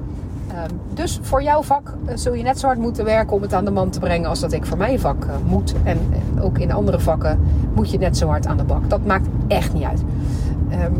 Ehm, 0.52 0.71
dus 0.94 1.18
voor 1.23 1.42
jouw 1.42 1.62
vak 1.62 1.94
eh, 2.04 2.16
zul 2.16 2.35
je 2.35 2.42
net 2.42 2.59
zo 2.59 2.66
hard 2.66 2.78
moeten 2.78 3.04
werken 3.04 3.37
om 3.37 3.42
het 3.42 3.54
aan 3.54 3.64
de 3.64 3.71
man 3.71 3.90
te 3.90 3.99
brengen 3.99 4.28
als 4.28 4.40
dat 4.40 4.52
ik 4.52 4.66
voor 4.66 4.76
mijn 4.76 5.00
vak 5.00 5.25
uh, 5.25 5.30
moet. 5.44 5.75
En, 5.85 5.99
ook 6.40 6.59
in 6.59 6.73
andere 6.73 7.00
vakken 7.00 7.40
moet 7.75 7.90
je 7.90 7.99
net 7.99 8.16
zo 8.16 8.26
hard 8.26 8.47
aan 8.47 8.56
de 8.56 8.64
bak. 8.64 8.90
Dat 8.90 9.06
maakt 9.06 9.26
echt 9.49 9.73
niet 9.73 9.82
uit. 9.82 10.02
Ehm, 10.71 10.92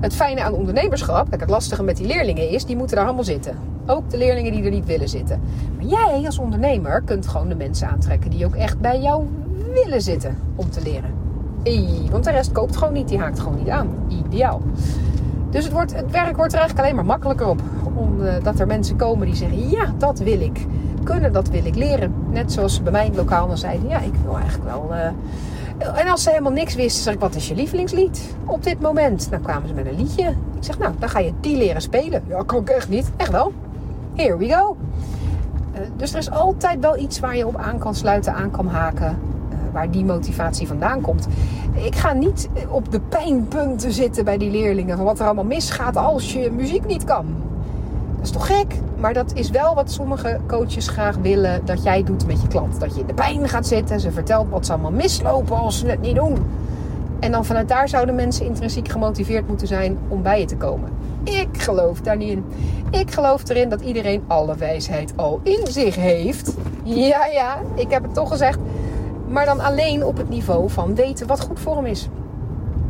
het 0.00 0.14
fijne 0.14 0.42
aan 0.42 0.52
ondernemerschap, 0.52 1.28
kijk, 1.28 1.40
het 1.40 1.50
lastige 1.50 1.82
met 1.82 1.96
die 1.96 2.06
leerlingen 2.06 2.48
is, 2.48 2.64
die 2.64 2.76
moeten 2.76 2.96
daar 2.96 3.04
allemaal 3.04 3.24
zitten. 3.24 3.56
Ook 3.86 4.10
de 4.10 4.18
leerlingen 4.18 4.52
die 4.52 4.64
er 4.64 4.70
niet 4.70 4.86
willen 4.86 5.08
zitten. 5.08 5.40
Maar 5.76 5.84
jij 5.84 6.22
als 6.26 6.38
ondernemer 6.38 7.02
kunt 7.02 7.26
gewoon 7.26 7.48
de 7.48 7.54
mensen 7.54 7.88
aantrekken 7.88 8.30
die 8.30 8.46
ook 8.46 8.54
echt 8.54 8.80
bij 8.80 9.00
jou 9.00 9.26
willen 9.72 10.02
zitten 10.02 10.36
om 10.54 10.70
te 10.70 10.82
leren. 10.82 11.10
want 12.10 12.24
de 12.24 12.30
rest 12.30 12.52
koopt 12.52 12.76
gewoon 12.76 12.92
niet, 12.92 13.08
die 13.08 13.18
haakt 13.18 13.40
gewoon 13.40 13.58
niet 13.58 13.68
aan. 13.68 13.88
Ideaal. 14.08 14.60
Dus 15.50 15.64
het, 15.64 15.72
wordt, 15.72 15.94
het 15.94 16.10
werk 16.10 16.36
wordt 16.36 16.52
er 16.52 16.58
eigenlijk 16.58 16.78
alleen 16.78 16.94
maar 16.94 17.04
makkelijker 17.04 17.48
op. 17.48 17.60
Omdat 17.98 18.54
uh, 18.54 18.60
er 18.60 18.66
mensen 18.66 18.96
komen 18.96 19.26
die 19.26 19.36
zeggen: 19.36 19.68
Ja, 19.68 19.94
dat 19.98 20.18
wil 20.18 20.40
ik 20.40 20.66
kunnen, 21.02 21.32
dat 21.32 21.48
wil 21.48 21.64
ik 21.64 21.74
leren. 21.74 22.14
Net 22.30 22.52
zoals 22.52 22.82
bij 22.82 22.92
mij 22.92 23.10
lokaal 23.14 23.46
dan 23.46 23.58
zeiden: 23.58 23.88
Ja, 23.88 23.98
ik 23.98 24.14
wil 24.24 24.36
eigenlijk 24.36 24.70
wel. 24.70 24.88
Uh... 24.90 25.06
En 26.00 26.08
als 26.08 26.22
ze 26.22 26.30
helemaal 26.30 26.52
niks 26.52 26.74
wisten, 26.74 27.02
zeg 27.02 27.14
ik: 27.14 27.20
Wat 27.20 27.34
is 27.34 27.48
je 27.48 27.54
lievelingslied 27.54 28.34
op 28.44 28.62
dit 28.62 28.80
moment? 28.80 29.30
Dan 29.30 29.40
kwamen 29.40 29.68
ze 29.68 29.74
met 29.74 29.86
een 29.86 29.96
liedje. 29.96 30.28
Ik 30.28 30.64
zeg: 30.64 30.78
Nou, 30.78 30.94
dan 30.98 31.08
ga 31.08 31.18
je 31.18 31.32
die 31.40 31.56
leren 31.56 31.82
spelen. 31.82 32.22
Ja, 32.28 32.42
kan 32.46 32.60
ik 32.60 32.68
echt 32.68 32.88
niet. 32.88 33.10
Echt 33.16 33.30
wel. 33.30 33.52
Here 34.14 34.36
we 34.36 34.48
go. 34.48 34.76
Uh, 35.74 35.80
dus 35.96 36.12
er 36.12 36.18
is 36.18 36.30
altijd 36.30 36.80
wel 36.80 36.98
iets 36.98 37.20
waar 37.20 37.36
je 37.36 37.46
op 37.46 37.56
aan 37.56 37.78
kan 37.78 37.94
sluiten, 37.94 38.34
aan 38.34 38.50
kan 38.50 38.68
haken 38.68 39.18
waar 39.72 39.90
die 39.90 40.04
motivatie 40.04 40.66
vandaan 40.66 41.00
komt. 41.00 41.26
Ik 41.72 41.94
ga 41.94 42.12
niet 42.12 42.48
op 42.68 42.92
de 42.92 43.00
pijnpunten 43.00 43.92
zitten 43.92 44.24
bij 44.24 44.38
die 44.38 44.50
leerlingen 44.50 44.96
van 44.96 45.06
wat 45.06 45.18
er 45.18 45.24
allemaal 45.24 45.44
misgaat 45.44 45.96
als 45.96 46.32
je 46.32 46.50
muziek 46.50 46.86
niet 46.86 47.04
kan. 47.04 47.26
Dat 48.18 48.26
is 48.26 48.32
toch 48.32 48.46
gek? 48.46 48.74
Maar 48.96 49.12
dat 49.12 49.32
is 49.34 49.50
wel 49.50 49.74
wat 49.74 49.90
sommige 49.90 50.40
coaches 50.46 50.88
graag 50.88 51.16
willen 51.16 51.60
dat 51.64 51.82
jij 51.82 52.02
doet 52.04 52.26
met 52.26 52.42
je 52.42 52.48
klant. 52.48 52.80
Dat 52.80 52.94
je 52.94 53.00
in 53.00 53.06
de 53.06 53.14
pijn 53.14 53.48
gaat 53.48 53.66
zitten, 53.66 54.00
ze 54.00 54.10
vertelt 54.10 54.48
wat 54.48 54.66
ze 54.66 54.72
allemaal 54.72 54.90
mislopen 54.90 55.56
als 55.56 55.78
ze 55.78 55.86
het 55.86 56.00
niet 56.00 56.14
doen. 56.14 56.36
En 57.20 57.32
dan 57.32 57.44
vanuit 57.44 57.68
daar 57.68 57.88
zouden 57.88 58.14
mensen 58.14 58.46
intrinsiek 58.46 58.88
gemotiveerd 58.88 59.48
moeten 59.48 59.66
zijn 59.66 59.98
om 60.08 60.22
bij 60.22 60.40
je 60.40 60.46
te 60.46 60.56
komen. 60.56 60.90
Ik 61.24 61.48
geloof 61.52 62.00
daar 62.00 62.16
niet 62.16 62.30
in. 62.30 62.44
Ik 62.90 63.10
geloof 63.10 63.48
erin 63.48 63.68
dat 63.68 63.80
iedereen 63.80 64.22
alle 64.26 64.56
wijsheid 64.56 65.12
al 65.16 65.40
in 65.42 65.66
zich 65.66 65.94
heeft. 65.94 66.54
Ja, 66.82 67.26
ja, 67.26 67.58
ik 67.74 67.90
heb 67.90 68.02
het 68.02 68.14
toch 68.14 68.28
gezegd. 68.28 68.58
Maar 69.28 69.44
dan 69.44 69.60
alleen 69.60 70.04
op 70.04 70.16
het 70.16 70.28
niveau 70.28 70.70
van 70.70 70.94
weten 70.94 71.26
wat 71.26 71.40
goed 71.40 71.60
voor 71.60 71.76
hem 71.76 71.86
is. 71.86 72.08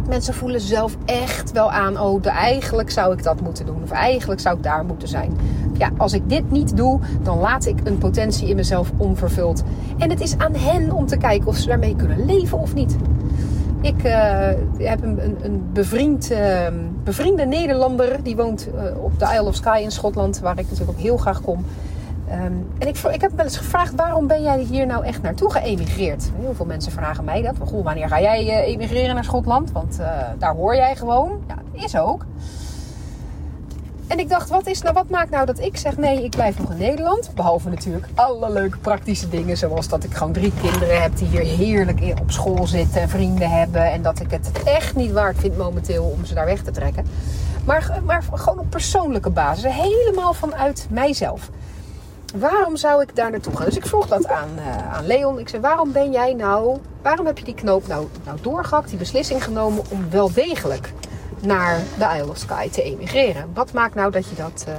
Mensen 0.09 0.35
voelen 0.35 0.61
zelf 0.61 0.97
echt 1.05 1.53
wel 1.53 1.73
aan, 1.73 2.01
oh, 2.01 2.27
eigenlijk 2.27 2.91
zou 2.91 3.13
ik 3.13 3.23
dat 3.23 3.41
moeten 3.41 3.67
doen. 3.67 3.83
Of 3.83 3.91
eigenlijk 3.91 4.41
zou 4.41 4.57
ik 4.57 4.63
daar 4.63 4.85
moeten 4.85 5.09
zijn. 5.09 5.37
Ja, 5.79 5.91
als 5.97 6.13
ik 6.13 6.29
dit 6.29 6.51
niet 6.51 6.77
doe, 6.77 7.01
dan 7.23 7.39
laat 7.39 7.67
ik 7.67 7.79
een 7.85 7.99
potentie 7.99 8.49
in 8.49 8.57
mezelf 8.57 8.91
onvervuld. 8.97 9.63
En 9.99 10.11
het 10.11 10.21
is 10.21 10.39
aan 10.39 10.55
hen 10.55 10.93
om 10.93 11.07
te 11.07 11.17
kijken 11.17 11.49
of 11.49 11.57
ze 11.57 11.67
daarmee 11.67 11.97
kunnen 11.97 12.27
leven 12.27 12.59
of 12.59 12.75
niet. 12.75 12.97
Ik 13.81 14.05
uh, 14.05 14.49
heb 14.79 15.03
een, 15.03 15.37
een, 15.43 15.63
bevriend, 15.73 16.31
uh, 16.31 16.67
bevriende 17.05 17.45
Nederlander. 17.45 18.23
Die 18.23 18.37
woont 18.37 18.69
uh, 18.75 19.05
op 19.05 19.19
de 19.19 19.25
Isle 19.25 19.45
of 19.49 19.55
Skye 19.55 19.83
in 19.83 19.91
Schotland. 19.91 20.41
Waar 20.41 20.59
ik 20.59 20.71
natuurlijk 20.71 20.99
ook 20.99 21.05
heel 21.05 21.17
graag 21.17 21.41
kom. 21.41 21.65
Um, 22.33 22.69
en 22.79 22.89
ik, 22.89 22.99
ik 22.99 23.21
heb 23.21 23.33
wel 23.37 23.45
eens 23.45 23.57
gevraagd, 23.57 23.95
waarom 23.95 24.27
ben 24.27 24.43
jij 24.43 24.59
hier 24.59 24.87
nou 24.87 25.05
echt 25.05 25.23
naartoe 25.23 25.51
geëmigreerd? 25.53 26.31
Heel 26.41 26.55
veel 26.55 26.67
mensen 26.67 26.93
vragen 26.93 27.25
mij 27.25 27.43
dat. 27.43 27.55
Goh, 27.65 27.85
wanneer 27.85 28.09
ga 28.09 28.21
jij 28.21 28.45
uh, 28.45 28.73
emigreren 28.73 29.15
naar 29.15 29.25
Schotland? 29.25 29.73
Want 29.73 29.97
uh, 30.01 30.07
daar 30.39 30.55
hoor 30.55 30.75
jij 30.75 30.97
gewoon. 30.97 31.43
Ja, 31.47 31.83
is 31.85 31.97
ook. 31.97 32.25
En 34.07 34.19
ik 34.19 34.29
dacht, 34.29 34.49
wat, 34.49 34.67
is 34.67 34.83
nou, 34.83 34.95
wat 34.95 35.09
maakt 35.09 35.31
nou 35.31 35.47
dat 35.47 35.61
ik 35.61 35.77
zeg, 35.77 35.97
nee, 35.97 36.25
ik 36.25 36.31
blijf 36.31 36.59
nog 36.59 36.71
in 36.71 36.77
Nederland? 36.77 37.31
Behalve 37.35 37.69
natuurlijk 37.69 38.07
alle 38.15 38.53
leuke 38.53 38.79
praktische 38.79 39.29
dingen. 39.29 39.57
Zoals 39.57 39.89
dat 39.89 40.05
ik 40.05 40.15
gewoon 40.15 40.33
drie 40.33 40.53
kinderen 40.61 41.03
heb 41.03 41.17
die 41.17 41.29
hier 41.29 41.57
heerlijk 41.57 42.21
op 42.21 42.31
school 42.31 42.67
zitten 42.67 43.01
en 43.01 43.09
vrienden 43.09 43.51
hebben. 43.51 43.93
En 43.93 44.03
dat 44.03 44.21
ik 44.21 44.31
het 44.31 44.51
echt 44.65 44.97
niet 44.97 45.13
waard 45.13 45.39
vind 45.39 45.57
momenteel 45.57 46.05
om 46.05 46.25
ze 46.25 46.35
daar 46.35 46.47
weg 46.47 46.63
te 46.63 46.71
trekken. 46.71 47.07
Maar, 47.65 48.01
maar 48.05 48.23
gewoon 48.33 48.59
op 48.59 48.71
persoonlijke 48.71 49.31
basis. 49.31 49.73
Helemaal 49.73 50.33
vanuit 50.33 50.87
mijzelf 50.91 51.51
waarom 52.37 52.77
zou 52.77 53.03
ik 53.03 53.17
daar 53.17 53.31
naartoe 53.31 53.57
gaan? 53.57 53.65
Dus 53.65 53.77
ik 53.77 53.87
vroeg 53.87 54.07
dat 54.07 54.27
aan, 54.27 54.49
uh, 54.57 54.95
aan 54.95 55.07
Leon. 55.07 55.39
Ik 55.39 55.49
zei, 55.49 55.63
waarom 55.63 55.93
ben 55.93 56.13
jij 56.13 56.35
nou, 56.35 56.79
waarom 57.03 57.27
heb 57.27 57.39
je 57.39 57.45
die 57.45 57.55
knoop 57.55 57.87
nou, 57.87 58.07
nou 58.25 58.39
doorgehakt, 58.41 58.89
die 58.89 58.99
beslissing 58.99 59.45
genomen 59.45 59.85
om 59.91 60.11
wel 60.11 60.33
degelijk 60.33 60.93
naar 61.41 61.81
de 61.99 62.05
Isle 62.17 62.31
of 62.31 62.37
Skye 62.37 62.71
te 62.71 62.83
emigreren? 62.83 63.51
Wat 63.55 63.73
maakt 63.73 63.95
nou 63.95 64.11
dat 64.11 64.29
je 64.29 64.35
dat 64.35 64.65
uh, 64.69 64.75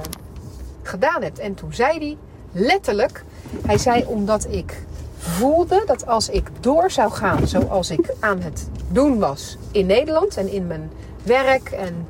gedaan 0.82 1.22
hebt? 1.22 1.38
En 1.38 1.54
toen 1.54 1.74
zei 1.74 1.98
hij 1.98 2.16
letterlijk, 2.52 3.24
hij 3.66 3.78
zei 3.78 4.04
omdat 4.06 4.46
ik 4.50 4.84
voelde 5.16 5.82
dat 5.86 6.06
als 6.06 6.28
ik 6.28 6.50
door 6.60 6.90
zou 6.90 7.10
gaan 7.10 7.46
zoals 7.46 7.90
ik 7.90 8.14
aan 8.20 8.40
het 8.40 8.68
doen 8.88 9.18
was 9.18 9.56
in 9.70 9.86
Nederland 9.86 10.36
en 10.36 10.52
in 10.52 10.66
mijn 10.66 10.90
werk 11.22 11.70
en 11.70 12.06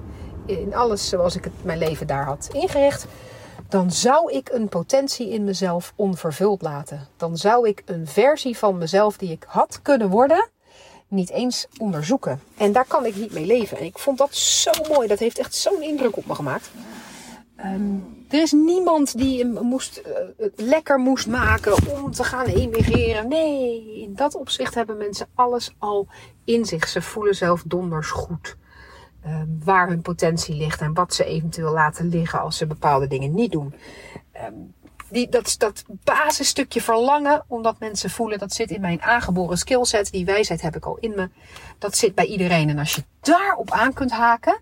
in 0.47 0.75
alles 0.75 1.09
zoals 1.09 1.37
ik 1.37 1.44
het, 1.44 1.52
mijn 1.62 1.78
leven 1.78 2.06
daar 2.06 2.25
had 2.25 2.49
ingericht, 2.52 3.06
dan 3.71 3.91
zou 3.91 4.33
ik 4.33 4.49
een 4.53 4.69
potentie 4.69 5.31
in 5.31 5.45
mezelf 5.45 5.93
onvervuld 5.97 6.62
laten. 6.62 7.09
Dan 7.17 7.37
zou 7.37 7.69
ik 7.69 7.83
een 7.85 8.07
versie 8.07 8.59
van 8.59 8.79
mezelf 8.79 9.17
die 9.17 9.31
ik 9.31 9.45
had 9.47 9.83
kunnen 9.83 10.09
worden, 10.09 10.49
niet 11.09 11.31
eens 11.31 11.67
onderzoeken. 11.79 12.41
En 12.57 12.73
daar 12.73 12.85
kan 12.87 13.07
ik 13.07 13.17
niet 13.17 13.33
mee 13.33 13.47
leven. 13.47 13.79
En 13.79 13.85
ik 13.85 13.99
vond 13.99 14.19
dat 14.19 14.35
zo 14.35 14.71
mooi. 14.89 15.09
Dat 15.09 15.19
heeft 15.19 15.39
echt 15.39 15.55
zo'n 15.55 15.83
indruk 15.83 16.17
op 16.17 16.27
me 16.27 16.35
gemaakt. 16.35 16.71
Ehm, 17.57 17.95
er 18.29 18.43
is 18.43 18.53
niemand 18.53 19.19
die 19.19 19.47
moest, 19.47 20.03
uh, 20.07 20.47
lekker 20.57 20.99
moest 20.99 21.27
maken 21.27 22.03
om 22.03 22.12
te 22.12 22.25
gaan 22.25 22.47
emigreren. 22.47 23.29
Nee, 23.29 24.03
in 24.03 24.15
dat 24.15 24.35
opzicht 24.35 24.75
hebben 24.75 24.97
mensen 24.97 25.29
alles 25.35 25.75
al 25.79 26.07
in 26.45 26.65
zich. 26.65 26.89
Ze 26.89 27.03
voelen 27.03 27.35
zelf 27.35 27.62
donders 27.67 28.11
goed 28.11 28.57
ehm, 29.23 29.47
waar 29.65 29.89
hun 29.89 30.03
potentie 30.03 30.55
ligt 30.55 30.81
en 30.81 30.95
wat 30.95 31.15
ze 31.15 31.25
eventueel 31.25 31.73
laten 31.73 32.09
liggen 32.09 32.41
als 32.41 32.57
ze 32.57 32.67
bepaalde 32.67 33.07
dingen 33.07 33.35
niet 33.35 33.53
doen. 33.53 33.75
Ehm, 34.33 34.53
die, 35.11 35.29
dat, 35.29 35.55
dat 35.59 35.85
basisstukje 36.05 36.81
verlangen, 36.81 37.45
omdat 37.47 37.79
mensen 37.79 38.11
voelen 38.11 38.39
dat 38.39 38.53
zit 38.53 38.71
in 38.71 38.81
mijn 38.81 39.03
aangeboren 39.03 39.59
skillset, 39.59 40.11
die 40.11 40.25
wijsheid 40.25 40.61
heb 40.61 40.77
ik 40.77 40.87
al 40.87 40.97
in 40.97 41.12
me, 41.17 41.31
dat 41.79 41.97
zit 41.97 42.15
bij 42.15 42.27
iedereen. 42.27 42.69
En 42.69 42.79
als 42.79 42.95
je 42.95 43.05
daarop 43.21 43.71
aan 43.71 43.93
kunt 43.93 44.11
haken, 44.11 44.61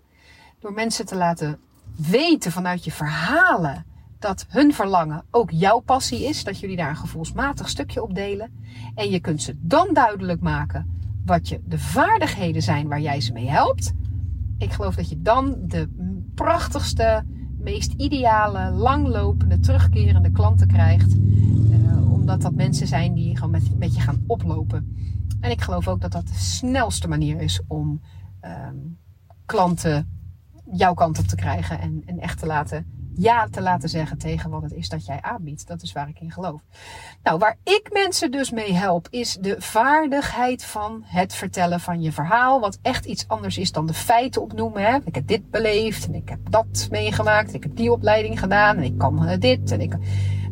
door 0.59 0.73
mensen 0.73 1.05
te 1.05 1.15
laten 1.15 1.59
weten 1.95 2.51
vanuit 2.51 2.83
je 2.83 2.91
verhalen 2.91 3.85
dat 4.19 4.45
hun 4.49 4.73
verlangen 4.73 5.25
ook 5.31 5.51
jouw 5.51 5.79
passie 5.79 6.23
is, 6.23 6.43
dat 6.43 6.59
jullie 6.59 6.75
daar 6.75 6.89
een 6.89 6.95
gevoelsmatig 6.95 7.69
stukje 7.69 8.03
op 8.03 8.15
delen. 8.15 8.63
En 8.95 9.09
je 9.09 9.19
kunt 9.19 9.41
ze 9.41 9.55
dan 9.57 9.93
duidelijk 9.93 10.41
maken 10.41 10.97
wat 11.25 11.49
je 11.49 11.61
de 11.65 11.79
vaardigheden 11.79 12.61
zijn 12.61 12.87
waar 12.87 12.99
jij 12.99 13.21
ze 13.21 13.33
mee 13.33 13.49
helpt. 13.49 13.93
Ik 14.59 14.73
geloof 14.73 14.95
dat 14.95 15.09
je 15.09 15.21
dan 15.21 15.55
de 15.61 15.89
prachtigste, 16.35 17.23
meest 17.57 17.93
ideale, 17.93 18.71
langlopende, 18.71 19.59
terugkerende 19.59 20.31
klanten 20.31 20.67
krijgt. 20.67 21.15
Uh, 21.15 22.11
omdat 22.13 22.41
dat 22.41 22.53
mensen 22.53 22.87
zijn 22.87 23.13
die 23.13 23.35
gewoon 23.35 23.51
met, 23.51 23.77
met 23.77 23.95
je 23.95 24.01
gaan 24.01 24.23
oplopen. 24.27 24.95
En 25.39 25.51
ik 25.51 25.61
geloof 25.61 25.87
ook 25.87 26.01
dat 26.01 26.11
dat 26.11 26.27
de 26.27 26.33
snelste 26.33 27.07
manier 27.07 27.41
is 27.41 27.61
om 27.67 28.01
um, 28.41 28.97
klanten 29.45 30.19
jouw 30.71 30.93
kant 30.93 31.19
op 31.19 31.25
te 31.25 31.35
krijgen 31.35 31.79
en, 31.79 32.01
en 32.05 32.19
echt 32.19 32.39
te 32.39 32.45
laten 32.45 32.98
ja 33.19 33.47
te 33.47 33.61
laten 33.61 33.89
zeggen 33.89 34.17
tegen 34.17 34.49
wat 34.49 34.61
het 34.61 34.73
is 34.73 34.89
dat 34.89 35.05
jij 35.05 35.21
aanbiedt. 35.21 35.67
Dat 35.67 35.81
is 35.81 35.91
waar 35.91 36.09
ik 36.09 36.19
in 36.19 36.31
geloof. 36.31 36.61
Nou, 37.23 37.37
waar 37.37 37.57
ik 37.63 37.89
mensen 37.93 38.31
dus 38.31 38.51
mee 38.51 38.73
help, 38.73 39.07
is 39.09 39.37
de 39.41 39.55
vaardigheid 39.59 40.65
van 40.65 41.03
het 41.05 41.33
vertellen 41.33 41.79
van 41.79 42.01
je 42.01 42.11
verhaal. 42.11 42.59
Wat 42.59 42.79
echt 42.81 43.05
iets 43.05 43.27
anders 43.27 43.57
is 43.57 43.71
dan 43.71 43.87
de 43.87 43.93
feiten 43.93 44.41
opnoemen. 44.41 44.83
Hè? 44.83 44.97
Ik 45.05 45.15
heb 45.15 45.27
dit 45.27 45.49
beleefd 45.49 46.07
en 46.07 46.15
ik 46.15 46.29
heb 46.29 46.39
dat 46.49 46.87
meegemaakt. 46.91 47.53
Ik 47.53 47.63
heb 47.63 47.75
die 47.75 47.91
opleiding 47.91 48.39
gedaan 48.39 48.77
en 48.77 48.83
ik 48.83 48.97
kan 48.97 49.35
dit 49.39 49.71
en 49.71 49.81
ik. 49.81 49.95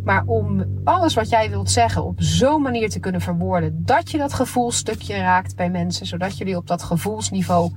Maar 0.04 0.24
om 0.26 0.66
alles 0.84 1.14
wat 1.14 1.30
jij 1.30 1.50
wilt 1.50 1.72
zeggen 1.72 2.04
op 2.04 2.22
zo'n 2.22 2.62
manier 2.62 2.90
te 2.90 3.00
kunnen 3.00 3.22
verwoorden 3.22 3.86
dat 3.86 4.12
je 4.12 4.18
dat 4.18 4.34
gevoelstukje 4.34 5.18
raakt 5.18 5.56
bij 5.56 5.70
mensen, 5.70 6.06
zodat 6.06 6.38
jullie 6.38 6.58
op 6.58 6.68
dat 6.68 6.84
gevoelsniveau 6.84 7.72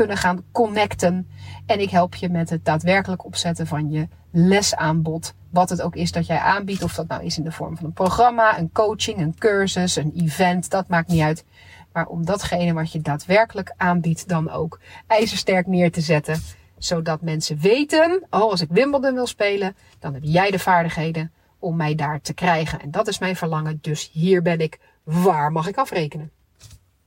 kunnen 0.00 0.18
gaan 0.18 0.44
connecten. 0.52 1.30
En 1.66 1.80
ik 1.80 1.90
help 1.90 2.14
je 2.14 2.28
met 2.28 2.50
het 2.50 2.64
daadwerkelijk 2.64 3.24
opzetten 3.24 3.66
van 3.66 3.90
je 3.90 4.08
lesaanbod. 4.30 5.34
Wat 5.50 5.70
het 5.70 5.82
ook 5.82 5.96
is 5.96 6.12
dat 6.12 6.26
jij 6.26 6.38
aanbiedt. 6.38 6.82
Of 6.82 6.94
dat 6.94 7.08
nou 7.08 7.24
is 7.24 7.38
in 7.38 7.44
de 7.44 7.52
vorm 7.52 7.76
van 7.76 7.86
een 7.86 7.92
programma, 7.92 8.58
een 8.58 8.72
coaching, 8.72 9.18
een 9.18 9.38
cursus, 9.38 9.96
een 9.96 10.12
event. 10.16 10.70
Dat 10.70 10.88
maakt 10.88 11.08
niet 11.08 11.22
uit. 11.22 11.44
Maar 11.92 12.06
om 12.06 12.24
datgene 12.24 12.72
wat 12.72 12.92
je 12.92 13.00
daadwerkelijk 13.00 13.74
aanbiedt 13.76 14.28
dan 14.28 14.50
ook 14.50 14.80
ijzersterk 15.06 15.66
neer 15.66 15.92
te 15.92 16.00
zetten. 16.00 16.40
Zodat 16.78 17.20
mensen 17.20 17.58
weten, 17.58 18.26
oh 18.30 18.50
als 18.50 18.60
ik 18.60 18.68
Wimbledon 18.70 19.14
wil 19.14 19.26
spelen, 19.26 19.76
dan 19.98 20.14
heb 20.14 20.22
jij 20.24 20.50
de 20.50 20.58
vaardigheden 20.58 21.32
om 21.58 21.76
mij 21.76 21.94
daar 21.94 22.20
te 22.20 22.34
krijgen. 22.34 22.80
En 22.80 22.90
dat 22.90 23.08
is 23.08 23.18
mijn 23.18 23.36
verlangen. 23.36 23.78
Dus 23.80 24.10
hier 24.12 24.42
ben 24.42 24.58
ik. 24.60 24.78
Waar 25.02 25.52
mag 25.52 25.68
ik 25.68 25.76
afrekenen? 25.76 26.30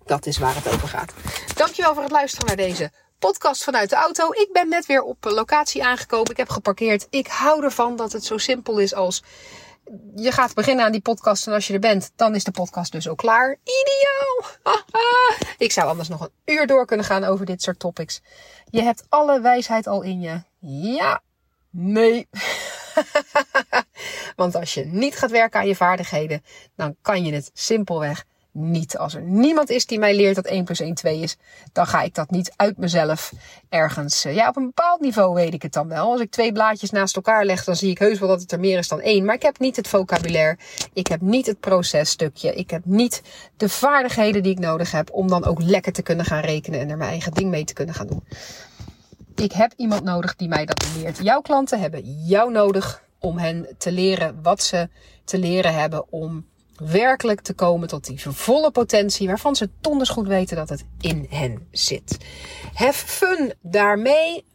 Dat 0.06 0.26
is 0.26 0.38
waar 0.38 0.56
het 0.56 0.68
over 0.68 0.88
gaat. 0.88 1.14
Dankjewel 1.56 1.94
voor 1.94 2.04
het 2.04 2.12
luisteren 2.12 2.48
naar 2.48 2.56
deze 2.56 2.92
podcast 3.20 3.64
vanuit 3.64 3.90
de 3.90 3.96
auto. 3.96 4.32
Ik 4.32 4.50
ben 4.52 4.70
net 4.70 4.86
weer 4.86 5.02
op 5.02 5.18
locatie 5.24 5.86
aangekomen. 5.86 6.32
Ik 6.32 6.38
heb 6.38 6.50
geparkeerd. 6.50 7.08
Ik 7.10 7.28
hou 7.28 7.64
ervan 7.64 7.96
dat 7.96 8.12
het 8.12 8.26
zo 8.26 8.38
simpel 8.38 8.78
is 8.78 8.94
als 8.94 9.24
je 10.16 10.32
gaat 10.32 10.54
beginnen 10.54 10.86
aan 10.86 10.92
die 10.92 11.02
podcast 11.02 11.48
en 11.48 11.54
als 11.54 11.68
je 11.68 11.74
er 11.74 11.80
bent, 11.80 12.12
dan 12.16 12.36
is 12.36 12.44
de 12.44 12.52
podcast 12.52 12.92
dus 12.92 13.08
ook 13.08 13.18
klaar. 13.18 13.58
Ideaal! 13.64 14.74
Ik 15.58 15.72
zou 15.72 15.88
anders 15.88 16.10
nog 16.10 16.22
een 16.22 16.56
uur 16.56 16.68
door 16.68 16.86
kunnen 16.86 17.06
gaan 17.06 17.24
over 17.24 17.46
dit 17.46 17.62
soort 17.62 17.80
topics. 17.80 18.22
Je 18.70 18.82
hebt 18.82 19.06
alle 19.10 19.42
wijsheid 19.42 19.88
al 19.88 20.02
in 20.02 20.22
je. 20.22 20.42
Ja, 20.96 21.22
nee. 21.70 22.28
Want 24.36 24.56
als 24.56 24.74
je 24.74 24.86
niet 24.86 25.18
gaat 25.18 25.32
werken 25.32 25.60
aan 25.60 25.68
je 25.68 25.76
vaardigheden, 25.76 26.44
dan 26.76 26.96
kan 27.02 27.26
je 27.26 27.34
het 27.34 27.52
simpelweg 27.54 28.26
niet. 28.54 28.98
Als 28.98 29.16
er 29.16 29.22
niemand 29.22 29.70
is 29.70 29.86
die 29.86 30.00
mij 30.00 30.16
leert 30.16 30.36
dat 30.36 30.46
1 30.46 30.64
plus 30.64 30.80
1 30.80 30.94
2 30.94 31.20
is, 31.20 31.38
dan 31.72 31.88
ga 31.88 32.02
ik 32.02 32.16
dat 32.16 32.30
niet 32.30 32.54
uit 32.56 32.78
mezelf 32.78 33.34
ergens. 33.70 34.26
Eh, 34.26 34.36
ja, 34.36 34.48
op 34.48 34.56
een 34.56 34.66
bepaald 34.66 35.02
niveau 35.02 35.34
weet 35.34 35.54
ik 35.54 35.62
het 35.62 35.74
dan 35.74 35.88
wel. 35.88 36.12
Als 36.12 36.22
ik 36.22 36.32
twee 36.32 36.52
blaadjes 36.52 36.90
naast 36.90 37.16
elkaar 37.16 37.46
leg, 37.46 37.64
dan 37.64 37.76
zie 37.76 37.90
ik 37.90 37.98
heus 38.00 38.20
wel 38.20 38.30
dat 38.30 38.42
het 38.42 38.52
er 38.52 38.60
meer 38.60 38.78
is 38.78 38.88
dan 38.88 39.02
één. 39.02 39.26
Maar 39.26 39.36
ik 39.36 39.42
heb 39.42 39.60
niet 39.60 39.76
het 39.76 39.88
vocabulaire. 39.88 40.58
Ik 40.94 41.08
heb 41.08 41.22
niet 41.22 41.46
het 41.46 41.60
processtukje. 41.60 42.56
Ik 42.56 42.70
heb 42.70 42.86
niet 42.86 43.22
de 43.58 43.70
vaardigheden 43.70 44.44
die 44.44 44.52
ik 44.52 44.60
nodig 44.60 44.92
heb 44.92 45.12
om 45.12 45.28
dan 45.28 45.46
ook 45.46 45.62
lekker 45.62 45.94
te 45.94 46.02
kunnen 46.02 46.26
gaan 46.26 46.42
rekenen 46.42 46.80
en 46.80 46.90
er 46.90 46.98
mijn 46.98 47.10
eigen 47.10 47.32
ding 47.32 47.50
mee 47.50 47.64
te 47.64 47.74
kunnen 47.74 47.96
gaan 47.96 48.08
doen. 48.08 48.24
Ik 49.36 49.52
heb 49.52 49.74
iemand 49.76 50.04
nodig 50.04 50.36
die 50.36 50.48
mij 50.48 50.66
dat 50.66 50.86
leert. 50.98 51.20
Jouw 51.22 51.42
klanten 51.42 51.80
hebben 51.80 52.26
jou 52.26 52.52
nodig 52.52 53.04
om 53.20 53.38
hen 53.38 53.68
te 53.78 53.92
leren 53.92 54.40
wat 54.42 54.64
ze 54.64 54.90
te 55.24 55.38
leren 55.38 55.74
hebben 55.74 56.12
om 56.12 56.46
werkelijk 56.86 57.42
te 57.42 57.54
komen 57.54 57.88
tot 57.88 58.06
die 58.06 58.20
volle 58.30 58.72
potentie 58.72 59.28
waarvan 59.28 59.56
ze 59.56 59.70
donders 59.82 60.10
goed 60.10 60.28
weten 60.28 60.56
dat 60.56 60.70
het 60.70 60.86
in 61.00 61.28
hen 61.30 61.68
zit. 61.72 62.18
Have 62.74 63.08
fun 63.08 63.54
daarmee. 63.62 64.46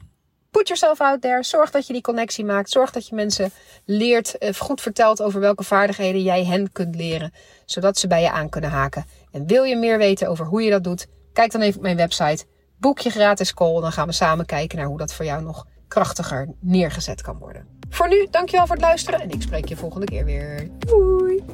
Put 0.51 0.69
yourself 0.69 1.01
out 1.01 1.21
there. 1.21 1.43
Zorg 1.43 1.71
dat 1.71 1.87
je 1.87 1.93
die 1.93 2.03
connectie 2.03 2.45
maakt. 2.45 2.71
Zorg 2.71 2.91
dat 2.91 3.09
je 3.09 3.15
mensen 3.15 3.51
leert, 3.85 4.39
eh, 4.39 4.55
goed 4.55 4.81
vertelt 4.81 5.23
over 5.23 5.41
welke 5.41 5.65
vaardigheden 5.65 6.23
jij 6.23 6.45
hen 6.45 6.73
kunt 6.73 6.95
leren, 6.95 7.33
zodat 7.65 7.99
ze 7.99 8.07
bij 8.07 8.23
je 8.23 8.31
aan 8.31 8.49
kunnen 8.49 8.71
haken. 8.71 9.05
En 9.31 9.47
wil 9.47 9.65
je 9.65 9.77
meer 9.77 9.99
weten 9.99 10.29
over 10.29 10.47
hoe 10.47 10.63
je 10.63 10.71
dat 10.71 10.85
doet? 10.85 11.07
Kijk 11.33 11.53
dan 11.53 11.61
even 11.61 11.77
op 11.77 11.83
mijn 11.83 11.97
website. 11.97 12.45
Boek 12.79 12.99
je 12.99 13.11
gratis 13.11 13.55
call. 13.55 13.81
Dan 13.81 13.93
gaan 13.93 14.07
we 14.07 14.13
samen 14.13 14.47
kijken 14.47 14.79
naar 14.79 14.87
hoe 14.87 14.99
dat 14.99 15.13
voor 15.13 15.25
jou 15.25 15.43
nog 15.43 15.67
krachtiger 15.89 16.49
neergezet 16.61 17.23
kan 17.23 17.39
worden. 17.39 17.67
Voor 17.91 18.09
nu, 18.09 18.27
dankjewel 18.31 18.67
voor 18.67 18.77
het 18.77 18.85
luisteren 18.85 19.21
en 19.21 19.31
ik 19.31 19.43
spreek 19.43 19.69
je 19.69 19.77
volgende 19.77 20.07
keer 20.07 20.25
weer. 20.25 20.69
Doei! 20.79 21.45